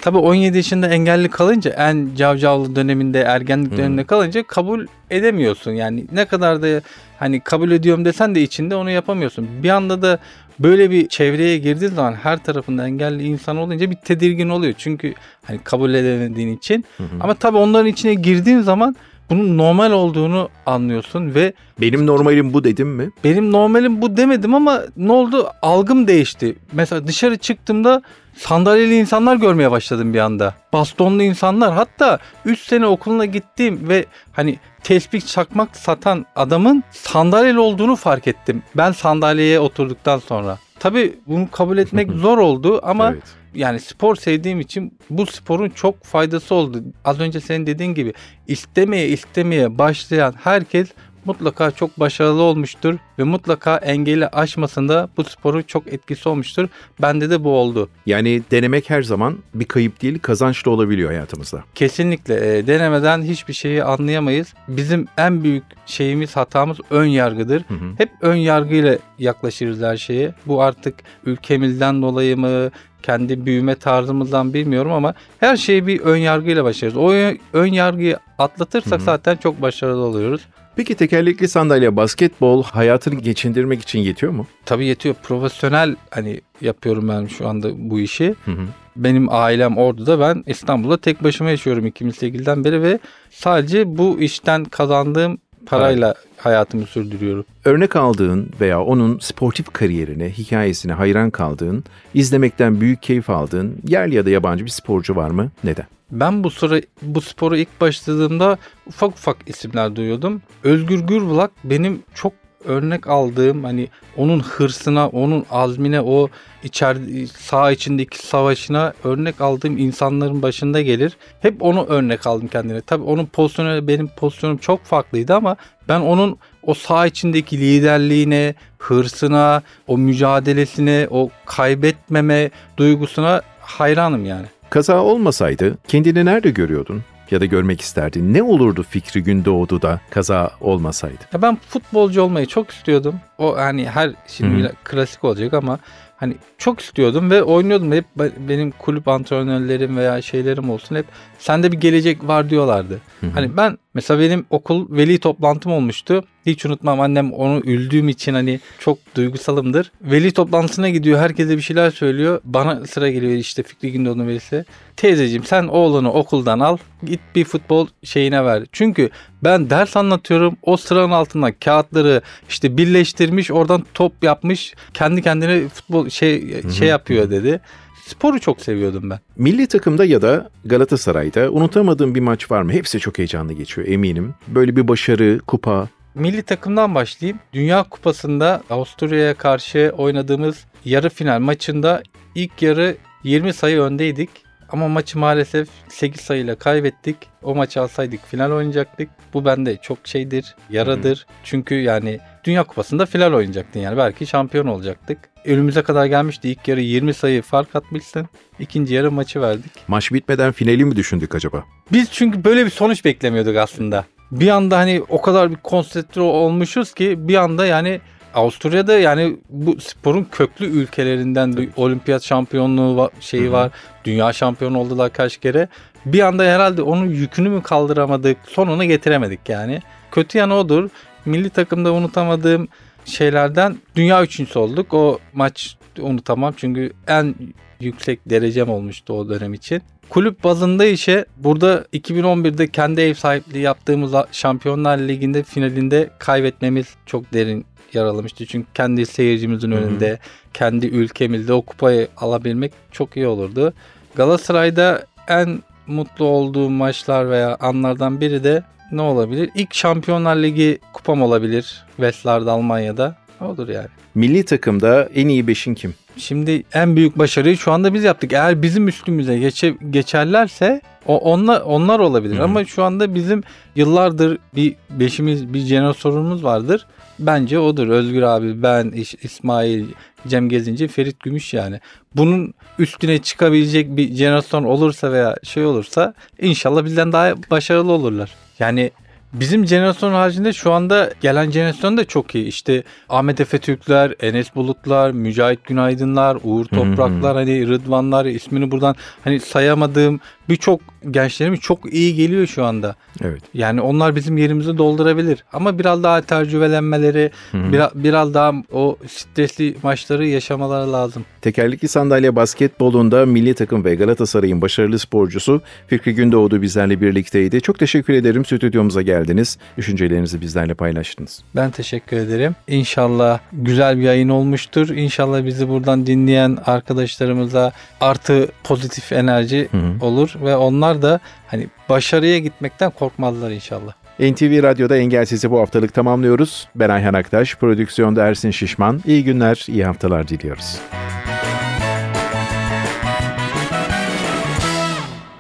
Tabii 0.04 0.18
17 0.18 0.58
yaşında 0.58 0.88
engelli 0.88 1.30
kalınca 1.30 1.72
en 1.72 2.10
cavcavlı 2.16 2.76
döneminde 2.76 3.20
ergenlik 3.22 3.72
Hı. 3.74 3.78
döneminde 3.78 4.04
kalınca 4.04 4.44
kabul 4.44 4.86
edemiyorsun. 5.10 5.72
Yani 5.72 6.06
ne 6.12 6.26
kadar 6.26 6.62
da 6.62 6.82
hani 7.20 7.40
kabul 7.40 7.72
ediyorum 7.72 8.06
desen 8.06 8.36
de 8.36 8.42
içinde 8.42 8.76
onu 8.76 8.90
yapamıyorsun. 8.90 9.48
Bir 9.64 9.70
anda 9.70 10.02
da 10.02 10.20
böyle 10.60 10.92
bir 10.92 11.08
çevreye 11.08 11.58
girdiğin 11.58 11.92
zaman 11.92 12.14
her 12.14 12.44
tarafında 12.44 12.88
engelli 12.88 13.24
insan 13.24 13.58
olunca 13.58 13.92
bir 13.92 13.96
tedirgin 13.96 14.50
oluyor. 14.50 14.74
Çünkü 14.78 15.14
hani 15.44 15.60
kabul 15.64 15.94
edemediğin 15.94 16.58
için. 16.58 16.86
Hı 16.98 17.04
hı. 17.04 17.08
Ama 17.20 17.34
tabii 17.34 17.58
onların 17.58 17.88
içine 17.88 18.14
girdiğin 18.14 18.60
zaman 18.62 18.96
bunun 19.30 19.58
normal 19.58 19.92
olduğunu 19.92 20.50
anlıyorsun 20.66 21.36
ve 21.36 21.54
Benim 21.82 22.08
normalim 22.08 22.54
bu 22.54 22.64
dedim 22.64 22.90
mi? 22.90 23.10
benim 23.24 23.52
normalim 23.52 24.02
bu 24.02 24.18
demedim 24.18 24.56
ama 24.56 24.82
ne 24.98 25.12
oldu? 25.12 25.48
Algım 25.62 26.08
değişti. 26.08 26.56
Mesela 26.74 27.08
dışarı 27.08 27.38
çıktığımda 27.38 28.02
sandalyeli 28.36 28.96
insanlar 28.96 29.36
görmeye 29.36 29.72
başladım 29.72 30.14
bir 30.14 30.20
anda. 30.20 30.56
Bastonlu 30.74 31.24
insanlar 31.24 31.74
hatta 31.74 32.20
3 32.46 32.60
sene 32.60 32.86
okuluna 32.86 33.26
gittiğim 33.26 33.90
ve 33.90 34.06
hani 34.32 34.60
tespih 34.84 35.22
çakmak 35.22 35.76
satan 35.78 36.26
adamın 36.36 36.84
sandalyeli 36.92 37.60
olduğunu 37.60 37.96
fark 37.96 38.28
ettim. 38.28 38.64
Ben 38.78 38.92
sandalyeye 38.92 39.60
oturduktan 39.60 40.20
sonra. 40.20 40.60
Tabii 40.80 41.20
bunu 41.28 41.52
kabul 41.52 41.78
etmek 41.78 42.12
zor 42.12 42.38
oldu 42.38 42.80
ama 42.84 43.12
Evet. 43.12 43.24
yani 43.56 43.80
spor 43.80 44.16
sevdiğim 44.16 44.60
için 44.60 44.98
bu 45.10 45.26
sporun 45.26 45.70
çok 45.70 46.04
faydası 46.04 46.56
oldu. 46.56 46.84
Az 47.06 47.20
önce 47.20 47.40
senin 47.42 47.68
dediğin 47.68 47.94
gibi 47.94 48.14
istemeye 48.48 49.08
istemeye 49.08 49.78
başlayan 49.78 50.34
herkes 50.44 50.90
mutlaka 51.26 51.72
çok 51.72 52.00
başarılı 52.00 52.42
olmuştur 52.42 52.96
ve 53.20 53.24
mutlaka 53.24 53.78
engeli 53.78 54.28
aşmasında 54.28 55.10
bu 55.18 55.24
sporun 55.24 55.62
çok 55.62 55.94
etkisi 55.94 56.30
olmuştur. 56.30 56.68
Bende 57.02 57.30
de 57.30 57.44
bu 57.44 57.50
oldu. 57.50 57.90
Yani 58.06 58.42
denemek 58.52 58.90
her 58.90 59.02
zaman 59.02 59.38
bir 59.54 59.66
kayıp 59.66 60.02
değil, 60.02 60.20
kazanç 60.20 60.66
da 60.66 60.70
olabiliyor 60.70 61.10
hayatımızda. 61.10 61.64
Kesinlikle 61.76 62.58
e, 62.58 62.68
denemeden 62.68 63.22
hiçbir 63.22 63.54
şeyi 63.54 63.84
anlayamayız. 63.84 64.54
Bizim 64.68 65.08
en 65.18 65.44
büyük 65.44 65.64
şeyimiz 65.86 66.36
hatamız 66.36 66.78
ön 66.90 67.06
yargıdır. 67.06 67.64
Hı 67.68 67.74
hı. 67.74 67.94
Hep 67.98 68.10
ön 68.22 68.36
yargıyla 68.36 68.98
yaklaşırız 69.20 69.82
her 69.82 69.98
şeye. 69.98 70.34
Bu 70.46 70.62
artık 70.62 70.96
ülkemizden 71.26 72.02
dolayı 72.02 72.38
mı, 72.38 72.72
kendi 73.04 73.46
büyüme 73.46 73.76
tarzımızdan 73.76 74.54
bilmiyorum 74.54 74.92
ama 74.92 75.14
her 75.40 75.58
şeyi 75.58 75.88
bir 75.88 76.00
ön 76.00 76.18
yargıyla 76.18 76.64
başlarız. 76.64 76.98
O 76.98 77.12
ön- 77.54 77.74
yargıyı 77.74 78.18
atlatırsak 78.38 78.92
Hı 78.92 78.96
hı. 78.96 79.06
zaten 79.06 79.36
çok 79.36 79.62
başarılı 79.62 80.02
oluyoruz. 80.06 80.42
Peki 80.76 80.96
tekerlekli 80.96 81.48
sandalye 81.48 81.96
basketbol 81.96 82.64
hayatını 82.64 83.16
geçindirmek 83.16 83.82
için 83.82 84.00
yetiyor 84.00 84.32
mu? 84.32 84.48
Tabii 84.66 84.86
yetiyor. 84.86 85.16
Profesyonel 85.24 85.96
hani 86.10 86.42
yapıyorum 86.62 87.08
ben 87.10 87.26
şu 87.26 87.48
anda 87.48 87.70
bu 87.90 88.00
işi. 88.00 88.36
Hı 88.46 88.52
hı. 88.52 88.66
Benim 88.96 89.28
ailem 89.30 89.78
Ordu'da 89.78 90.20
ben 90.20 90.44
İstanbul'da 90.48 90.98
tek 90.98 91.24
başıma 91.24 91.50
yaşıyorum 91.50 91.88
2008'den 91.88 92.64
beri 92.64 92.82
ve 92.82 93.00
sadece 93.30 93.98
bu 93.98 94.20
işten 94.22 94.66
kazandığım 94.66 95.38
parayla 95.66 96.14
hayatımı 96.38 96.86
sürdürüyorum. 96.86 97.46
Örnek 97.66 97.96
aldığın 97.96 98.50
veya 98.62 98.84
onun 98.84 99.20
sportif 99.20 99.74
kariyerine, 99.74 100.30
hikayesine 100.30 100.94
hayran 100.94 101.30
kaldığın, 101.30 101.84
izlemekten 102.14 102.82
büyük 102.82 103.04
keyif 103.04 103.30
aldığın 103.30 103.78
yerli 103.88 104.16
ya 104.16 104.26
da 104.26 104.30
yabancı 104.30 104.66
bir 104.66 104.70
sporcu 104.70 105.16
var 105.16 105.30
mı? 105.30 105.52
Neden? 105.64 105.86
Ben 106.12 106.44
bu 106.44 106.50
sıra 106.50 106.82
bu 107.02 107.22
spora 107.22 107.58
ilk 107.58 107.82
başladığımda 107.82 108.58
ufak 108.88 109.10
ufak 109.10 109.38
isimler 109.48 109.96
duyuyordum. 109.96 110.42
Özgür 110.64 111.00
Gürbulak 111.00 111.52
benim 111.64 112.04
çok 112.14 112.34
örnek 112.66 113.08
aldığım 113.08 113.64
hani 113.64 113.88
onun 114.18 114.40
hırsına, 114.40 115.08
onun 115.08 115.46
azmine, 115.52 116.02
o 116.02 116.30
içeride 116.64 117.28
sağ 117.28 117.72
içindeki 117.72 118.28
savaşına 118.28 118.94
örnek 119.04 119.42
aldığım 119.42 119.78
insanların 119.78 120.42
başında 120.42 120.82
gelir. 120.82 121.18
Hep 121.40 121.64
onu 121.64 121.86
örnek 121.86 122.28
aldım 122.28 122.48
kendine. 122.48 122.82
Tabii 122.82 123.04
onun 123.04 123.26
pozisyonu 123.26 123.88
benim 123.88 124.08
pozisyonum 124.08 124.58
çok 124.58 124.84
farklıydı 124.84 125.36
ama 125.36 125.56
ben 125.88 126.00
onun 126.00 126.38
o 126.64 126.74
sağ 126.74 127.06
içindeki 127.08 127.60
liderliğine, 127.60 128.56
hırsına, 128.78 129.62
o 129.88 129.98
mücadelesine, 129.98 131.08
o 131.12 131.30
kaybetmeme 131.46 132.50
duygusuna 132.78 133.42
hayranım 133.60 134.26
yani. 134.26 134.46
Kaza 134.70 135.02
olmasaydı 135.04 135.78
kendini 135.88 136.26
nerede 136.26 136.50
görüyordun? 136.50 137.04
Ya 137.32 137.42
da 137.42 137.46
görmek 137.46 137.82
isterdin? 137.82 138.34
Ne 138.34 138.44
olurdu 138.44 138.84
Fikri 138.90 139.24
Gündoğdu 139.24 139.82
da 139.82 140.00
kaza 140.10 140.52
olmasaydı? 140.62 141.24
Ya 141.34 141.42
ben 141.42 141.58
futbolcu 141.70 142.22
olmayı 142.22 142.46
çok 142.46 142.72
istiyordum. 142.72 143.16
O 143.38 143.58
hani 143.58 143.90
her 143.90 144.12
şimdi 144.28 144.52
Hı 144.52 144.56
hı. 144.56 144.60
yine 144.60 144.72
klasik 144.84 145.24
olacak 145.24 145.54
ama 145.54 145.80
hani 146.24 146.36
çok 146.58 146.80
istiyordum 146.80 147.32
ve 147.32 147.44
oynuyordum. 147.44 147.92
Hep 147.92 148.06
be- 148.20 148.32
benim 148.50 148.72
kulüp 148.72 149.08
antrenörlerim 149.08 149.98
veya 149.98 150.22
şeylerim 150.22 150.70
olsun 150.70 150.96
hep 150.96 151.06
sende 151.40 151.72
bir 151.72 151.78
gelecek 151.78 152.28
var 152.28 152.50
diyorlardı. 152.50 153.02
Hı 153.22 153.28
hı. 153.28 153.32
Hani 153.34 153.58
ben 153.58 153.78
mesela 153.94 154.20
benim 154.20 154.46
okul 154.50 154.98
veli 154.98 155.20
toplantım 155.20 155.72
olmuştu. 155.72 156.24
Hiç 156.46 156.66
unutmam 156.66 157.02
annem 157.02 157.34
onu 157.34 157.60
üldüğüm 157.60 158.10
için 158.10 158.34
hani 158.34 158.60
çok 158.80 158.98
duygusalımdır. 159.16 159.92
Veli 160.02 160.32
toplantısına 160.32 160.90
gidiyor 160.90 161.20
herkese 161.20 161.58
bir 161.58 161.62
şeyler 161.62 161.92
söylüyor. 161.92 162.42
Bana 162.44 162.86
sıra 162.86 163.10
geliyor 163.10 163.34
işte 163.34 163.64
Fikri 163.64 163.92
Gündoğdu'nun 163.92 164.28
velisi. 164.28 164.66
Teyzeciğim 164.98 165.44
sen 165.44 165.64
oğlunu 165.64 166.12
okuldan 166.12 166.60
al 166.60 166.78
git 167.04 167.20
bir 167.36 167.46
futbol 167.46 167.88
şeyine 168.04 168.46
ver. 168.46 168.64
Çünkü 168.72 169.10
ben 169.44 169.70
ders 169.70 169.98
anlatıyorum 169.98 170.58
o 170.62 170.78
sıranın 170.78 171.12
altından 171.12 171.54
kağıtları 171.66 172.22
işte 172.50 172.78
birleştirmiş 172.78 173.52
oradan 173.52 173.86
top 173.94 174.24
yapmış 174.24 174.74
kendi 174.94 175.22
kendine 175.22 175.68
futbol 175.68 176.10
şey 176.10 176.62
şey 176.72 176.88
yapıyor 176.88 177.30
dedi. 177.30 177.62
Sporu 178.08 178.40
çok 178.40 178.62
seviyordum 178.62 179.10
ben. 179.10 179.20
Milli 179.38 179.68
takımda 179.68 180.06
ya 180.06 180.22
da 180.22 180.50
Galatasaray'da 180.66 181.52
unutamadığın 181.52 182.16
bir 182.16 182.20
maç 182.20 182.52
var 182.52 182.62
mı? 182.62 182.72
Hepsi 182.72 183.00
çok 183.00 183.18
heyecanlı 183.18 183.54
geçiyor 183.54 183.88
eminim. 183.88 184.34
Böyle 184.48 184.76
bir 184.76 184.88
başarı, 184.88 185.40
kupa. 185.48 185.88
Milli 186.16 186.44
takımdan 186.44 186.96
başlayayım. 186.96 187.40
Dünya 187.54 187.84
Kupası'nda 187.84 188.64
Avusturya'ya 188.70 189.34
karşı 189.34 189.94
oynadığımız 189.98 190.66
yarı 190.86 191.10
final 191.10 191.40
maçında 191.40 192.04
ilk 192.36 192.62
yarı 192.62 192.96
20 193.24 193.54
sayı 193.54 193.80
öndeydik. 193.80 194.30
Ama 194.74 194.88
maçı 194.88 195.20
maalesef 195.20 195.68
8 195.90 196.22
sayıyla 196.22 196.56
kaybettik. 196.56 197.18
O 197.44 197.56
maçı 197.56 197.82
alsaydık 197.82 198.28
final 198.28 198.52
oynayacaktık. 198.52 199.10
Bu 199.34 199.46
bende 199.46 199.78
çok 199.78 199.98
şeydir, 200.04 200.56
yaradır. 200.70 201.26
Çünkü 201.44 201.76
yani 201.76 202.20
Dünya 202.44 202.64
Kupası'nda 202.64 203.06
final 203.06 203.34
oynayacaktın 203.34 203.80
yani. 203.80 203.98
Belki 203.98 204.28
şampiyon 204.28 204.68
olacaktık. 204.68 205.18
Önümüze 205.46 205.82
kadar 205.82 206.06
gelmişti. 206.06 206.50
İlk 206.50 206.68
yarı 206.68 206.82
20 206.82 207.14
sayı 207.14 207.42
fark 207.42 207.76
atmışsın. 207.76 208.28
İkinci 208.60 208.94
yarı 208.94 209.12
maçı 209.12 209.42
verdik. 209.42 209.72
Maç 209.88 210.12
bitmeden 210.12 210.52
finali 210.52 210.86
mi 210.86 210.96
düşündük 210.96 211.36
acaba? 211.36 211.64
Biz 211.92 212.12
çünkü 212.12 212.44
böyle 212.44 212.66
bir 212.66 212.72
sonuç 212.72 213.06
beklemiyorduk 213.06 213.58
aslında. 213.58 214.06
Bir 214.32 214.48
anda 214.48 214.78
hani 214.78 215.04
o 215.10 215.22
kadar 215.22 215.52
bir 215.52 215.56
konsantre 215.56 216.22
olmuşuz 216.22 216.94
ki 216.94 217.28
bir 217.28 217.36
anda 217.36 217.66
yani 217.66 218.02
Avusturya'da 218.34 219.00
yani 219.00 219.38
bu 219.50 219.82
sporun 219.82 220.28
köklü 220.32 220.66
ülkelerinden 220.66 221.58
bir 221.58 221.70
olimpiyat 221.76 222.24
şampiyonluğu 222.24 222.98
va- 222.98 223.10
şeyi 223.20 223.44
Hı 223.44 223.48
hı. 223.48 223.52
var. 223.52 223.72
Dünya 224.06 224.34
şampiyonu 224.34 224.80
oldular 224.80 225.14
kaç 225.14 225.38
kere. 225.38 225.68
Bir 226.06 226.20
anda 226.20 226.44
herhalde 226.44 226.82
onun 226.82 227.06
yükünü 227.06 227.50
mü 227.50 227.62
kaldıramadık, 227.64 228.38
sonunu 228.48 228.84
getiremedik 228.84 229.50
yani. 229.50 229.82
Kötü 230.12 230.38
yanı 230.38 230.56
odur. 230.56 230.90
Milli 231.26 231.50
takımda 231.50 231.94
unutamadığım 231.94 232.68
şeylerden 233.06 233.78
dünya 233.96 234.24
üçüncüsü 234.24 234.60
olduk. 234.60 234.94
O 234.94 235.20
maç 235.34 235.78
unutamam 236.00 236.54
çünkü 236.58 236.94
en 237.08 237.36
yüksek 237.80 238.20
derecem 238.30 238.70
olmuştu 238.70 239.14
o 239.14 239.30
dönem 239.30 239.54
için. 239.54 239.82
Kulüp 240.10 240.44
bazında 240.44 240.86
işe 240.86 241.26
burada 241.38 241.86
2011'de 241.94 242.68
kendi 242.68 243.02
ev 243.02 243.14
sahipliği 243.14 243.62
yaptığımız 243.62 244.14
Şampiyonlar 244.32 244.98
Ligi'nde 244.98 245.44
finalinde 245.44 246.10
kaybetmemiz 246.20 246.88
çok 247.06 247.34
derin 247.34 247.66
yaralamıştı. 247.96 248.46
Çünkü 248.46 248.68
kendi 248.74 249.06
seyircimizin 249.06 249.72
Hı 249.72 249.76
hı. 249.76 249.80
önünde, 249.80 250.20
kendi 250.54 250.88
ülkemizde 250.88 251.54
o 251.54 251.62
kupayı 251.62 252.08
alabilmek 252.18 252.74
çok 252.92 253.18
iyi 253.18 253.28
olurdu. 253.28 253.74
Galatasaray'da 254.16 255.06
en 255.28 255.64
mutlu 255.88 256.26
olduğum 256.26 256.70
maçlar 256.70 257.30
veya 257.30 257.58
anlardan 257.60 258.22
biri 258.22 258.44
de 258.44 258.64
ne 258.92 259.02
olabilir? 259.02 259.50
İlk 259.56 259.74
Şampiyonlar 259.74 260.36
Ligi 260.36 260.80
kupam 260.94 261.22
olabilir. 261.22 261.86
Westlar'da 261.96 262.52
Almanya'da. 262.52 263.16
Odur 263.44 263.68
yani. 263.68 263.88
Milli 264.16 264.46
takımda 264.46 265.10
en 265.16 265.28
iyi 265.28 265.48
beşin 265.48 265.76
kim? 265.76 265.94
Şimdi 266.18 266.64
en 266.74 266.96
büyük 266.96 267.20
başarıyı 267.20 267.58
şu 267.58 267.72
anda 267.72 267.94
biz 267.94 268.04
yaptık. 268.04 268.34
Eğer 268.34 268.62
bizim 268.62 268.88
üstümüze 268.88 269.40
geçe, 269.40 269.76
geçerlerse 269.90 270.82
o 271.06 271.18
onlar 271.18 271.62
onlar 271.62 272.00
olabilir. 272.00 272.36
Hı 272.36 272.40
hı. 272.40 272.44
Ama 272.44 272.66
şu 272.66 272.84
anda 272.84 273.16
bizim 273.16 273.44
yıllardır 273.76 274.38
bir 274.56 274.76
beşimiz 274.90 275.54
bir 275.54 275.60
jenerasyonumuz 275.60 276.44
vardır. 276.44 276.86
Bence 277.20 277.60
odur. 277.60 277.88
Özgür 277.88 278.22
abi, 278.22 278.64
ben, 278.64 278.94
İsmail, 279.24 279.86
Cem 280.28 280.50
Gezinci, 280.50 280.88
Ferit 280.88 281.20
Gümüş 281.20 281.54
yani. 281.54 281.80
Bunun 282.16 282.54
üstüne 282.80 283.18
çıkabilecek 283.18 283.98
bir 283.98 284.14
jenerasyon 284.14 284.64
olursa 284.64 285.12
veya 285.12 285.36
şey 285.44 285.66
olursa 285.66 286.14
inşallah 286.42 286.86
bizden 286.86 287.12
daha 287.12 287.36
başarılı 287.52 287.92
olurlar. 287.92 288.36
Yani 288.60 288.92
Bizim 289.34 289.68
jenerasyon 289.68 290.14
haricinde 290.14 290.54
şu 290.54 290.72
anda 290.72 291.10
gelen 291.22 291.52
jenerasyon 291.52 291.98
da 291.98 292.06
çok 292.06 292.36
iyi. 292.36 292.46
İşte 292.46 292.84
Ahmet 293.10 293.42
Efe 293.42 293.58
Türkler, 293.58 294.14
Enes 294.20 294.56
Bulutlar, 294.56 295.12
Mücahit 295.12 295.64
Günaydınlar, 295.64 296.38
Uğur. 296.44 296.66
Topraklar, 296.66 297.36
hani 297.36 297.68
Rıdvanlar 297.68 298.26
ismini 298.26 298.72
buradan 298.72 298.96
hani 299.24 299.40
sayamadığım 299.40 300.20
birçok 300.50 300.82
gençlerimiz 301.12 301.60
çok 301.60 301.94
iyi 301.94 302.16
geliyor 302.16 302.48
şu 302.48 302.66
anda. 302.66 302.96
Evet. 303.24 303.42
Yani 303.54 303.82
onlar 303.82 304.16
bizim 304.16 304.38
yerimizi 304.38 304.78
doldurabilir. 304.78 305.44
Ama 305.54 305.80
biraz 305.80 306.04
daha 306.04 306.22
tecrübelenmeleri, 306.22 307.32
biraz, 307.54 307.92
biraz 307.96 308.34
daha 308.34 308.54
o 308.72 308.98
stresli 309.08 309.76
maçları 309.84 310.28
yaşamaları 310.28 310.94
lazım. 310.94 311.26
Tekerlekli 311.42 311.88
sandalye 311.88 312.36
basketbolunda 312.36 313.26
milli 313.26 313.54
takım 313.54 313.86
ve 313.86 313.96
Galatasaray'ın 313.96 314.62
başarılı 314.62 315.00
sporcusu 315.00 315.62
Fikri 315.88 316.16
Gündoğdu 316.16 316.62
bizlerle 316.62 317.02
birlikteydi. 317.02 317.62
Çok 317.62 317.80
teşekkür 317.80 318.14
ederim 318.14 318.46
stüdyomuza 318.46 319.02
geldi. 319.02 319.14
geldiniz. 319.14 319.58
Düşüncelerinizi 319.78 320.42
bizlerle 320.42 320.74
paylaştınız. 320.74 321.44
Ben 321.56 321.72
teşekkür 321.72 322.18
ederim. 322.18 322.56
İnşallah 322.68 323.40
güzel 323.54 323.98
bir 323.98 324.04
yayın 324.04 324.30
olmuştur. 324.30 324.90
İnşallah 324.90 325.46
bizi 325.46 325.70
buradan 325.70 326.08
dinleyen 326.08 326.58
arkadaşlarımıza 326.66 327.72
artı 328.02 328.48
pozitif 328.64 329.12
enerji 329.12 329.68
hı 329.72 329.78
hı. 329.78 330.06
olur 330.06 330.36
ve 330.44 330.56
onlar 330.56 330.93
da 331.02 331.20
hani 331.48 331.68
başarıya 331.90 332.40
gitmekten 332.40 332.92
korkmazlar 332.92 333.52
inşallah. 333.52 333.94
NTV 334.20 334.64
Radyo'da 334.64 334.98
Engelsizi 334.98 335.52
bu 335.52 335.60
haftalık 335.60 335.94
tamamlıyoruz. 335.94 336.68
Ben 336.76 336.90
Ayhan 336.90 337.14
Aktaş, 337.14 337.56
prodüksiyonda 337.56 338.26
Ersin 338.26 338.52
Şişman. 338.52 339.02
İyi 339.06 339.24
günler, 339.24 339.66
iyi 339.68 339.86
haftalar 339.86 340.28
diliyoruz. 340.28 340.78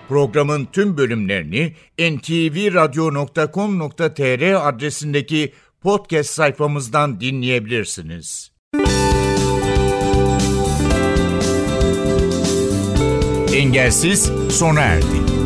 Programın 0.09 0.65
tüm 0.65 0.97
bölümlerini 0.97 1.73
ntvradio.com.tr 1.99 4.67
adresindeki 4.67 5.53
podcast 5.81 6.29
sayfamızdan 6.29 7.21
dinleyebilirsiniz. 7.21 8.53
Engelsiz 13.53 14.31
sona 14.49 14.81
erdi. 14.81 15.42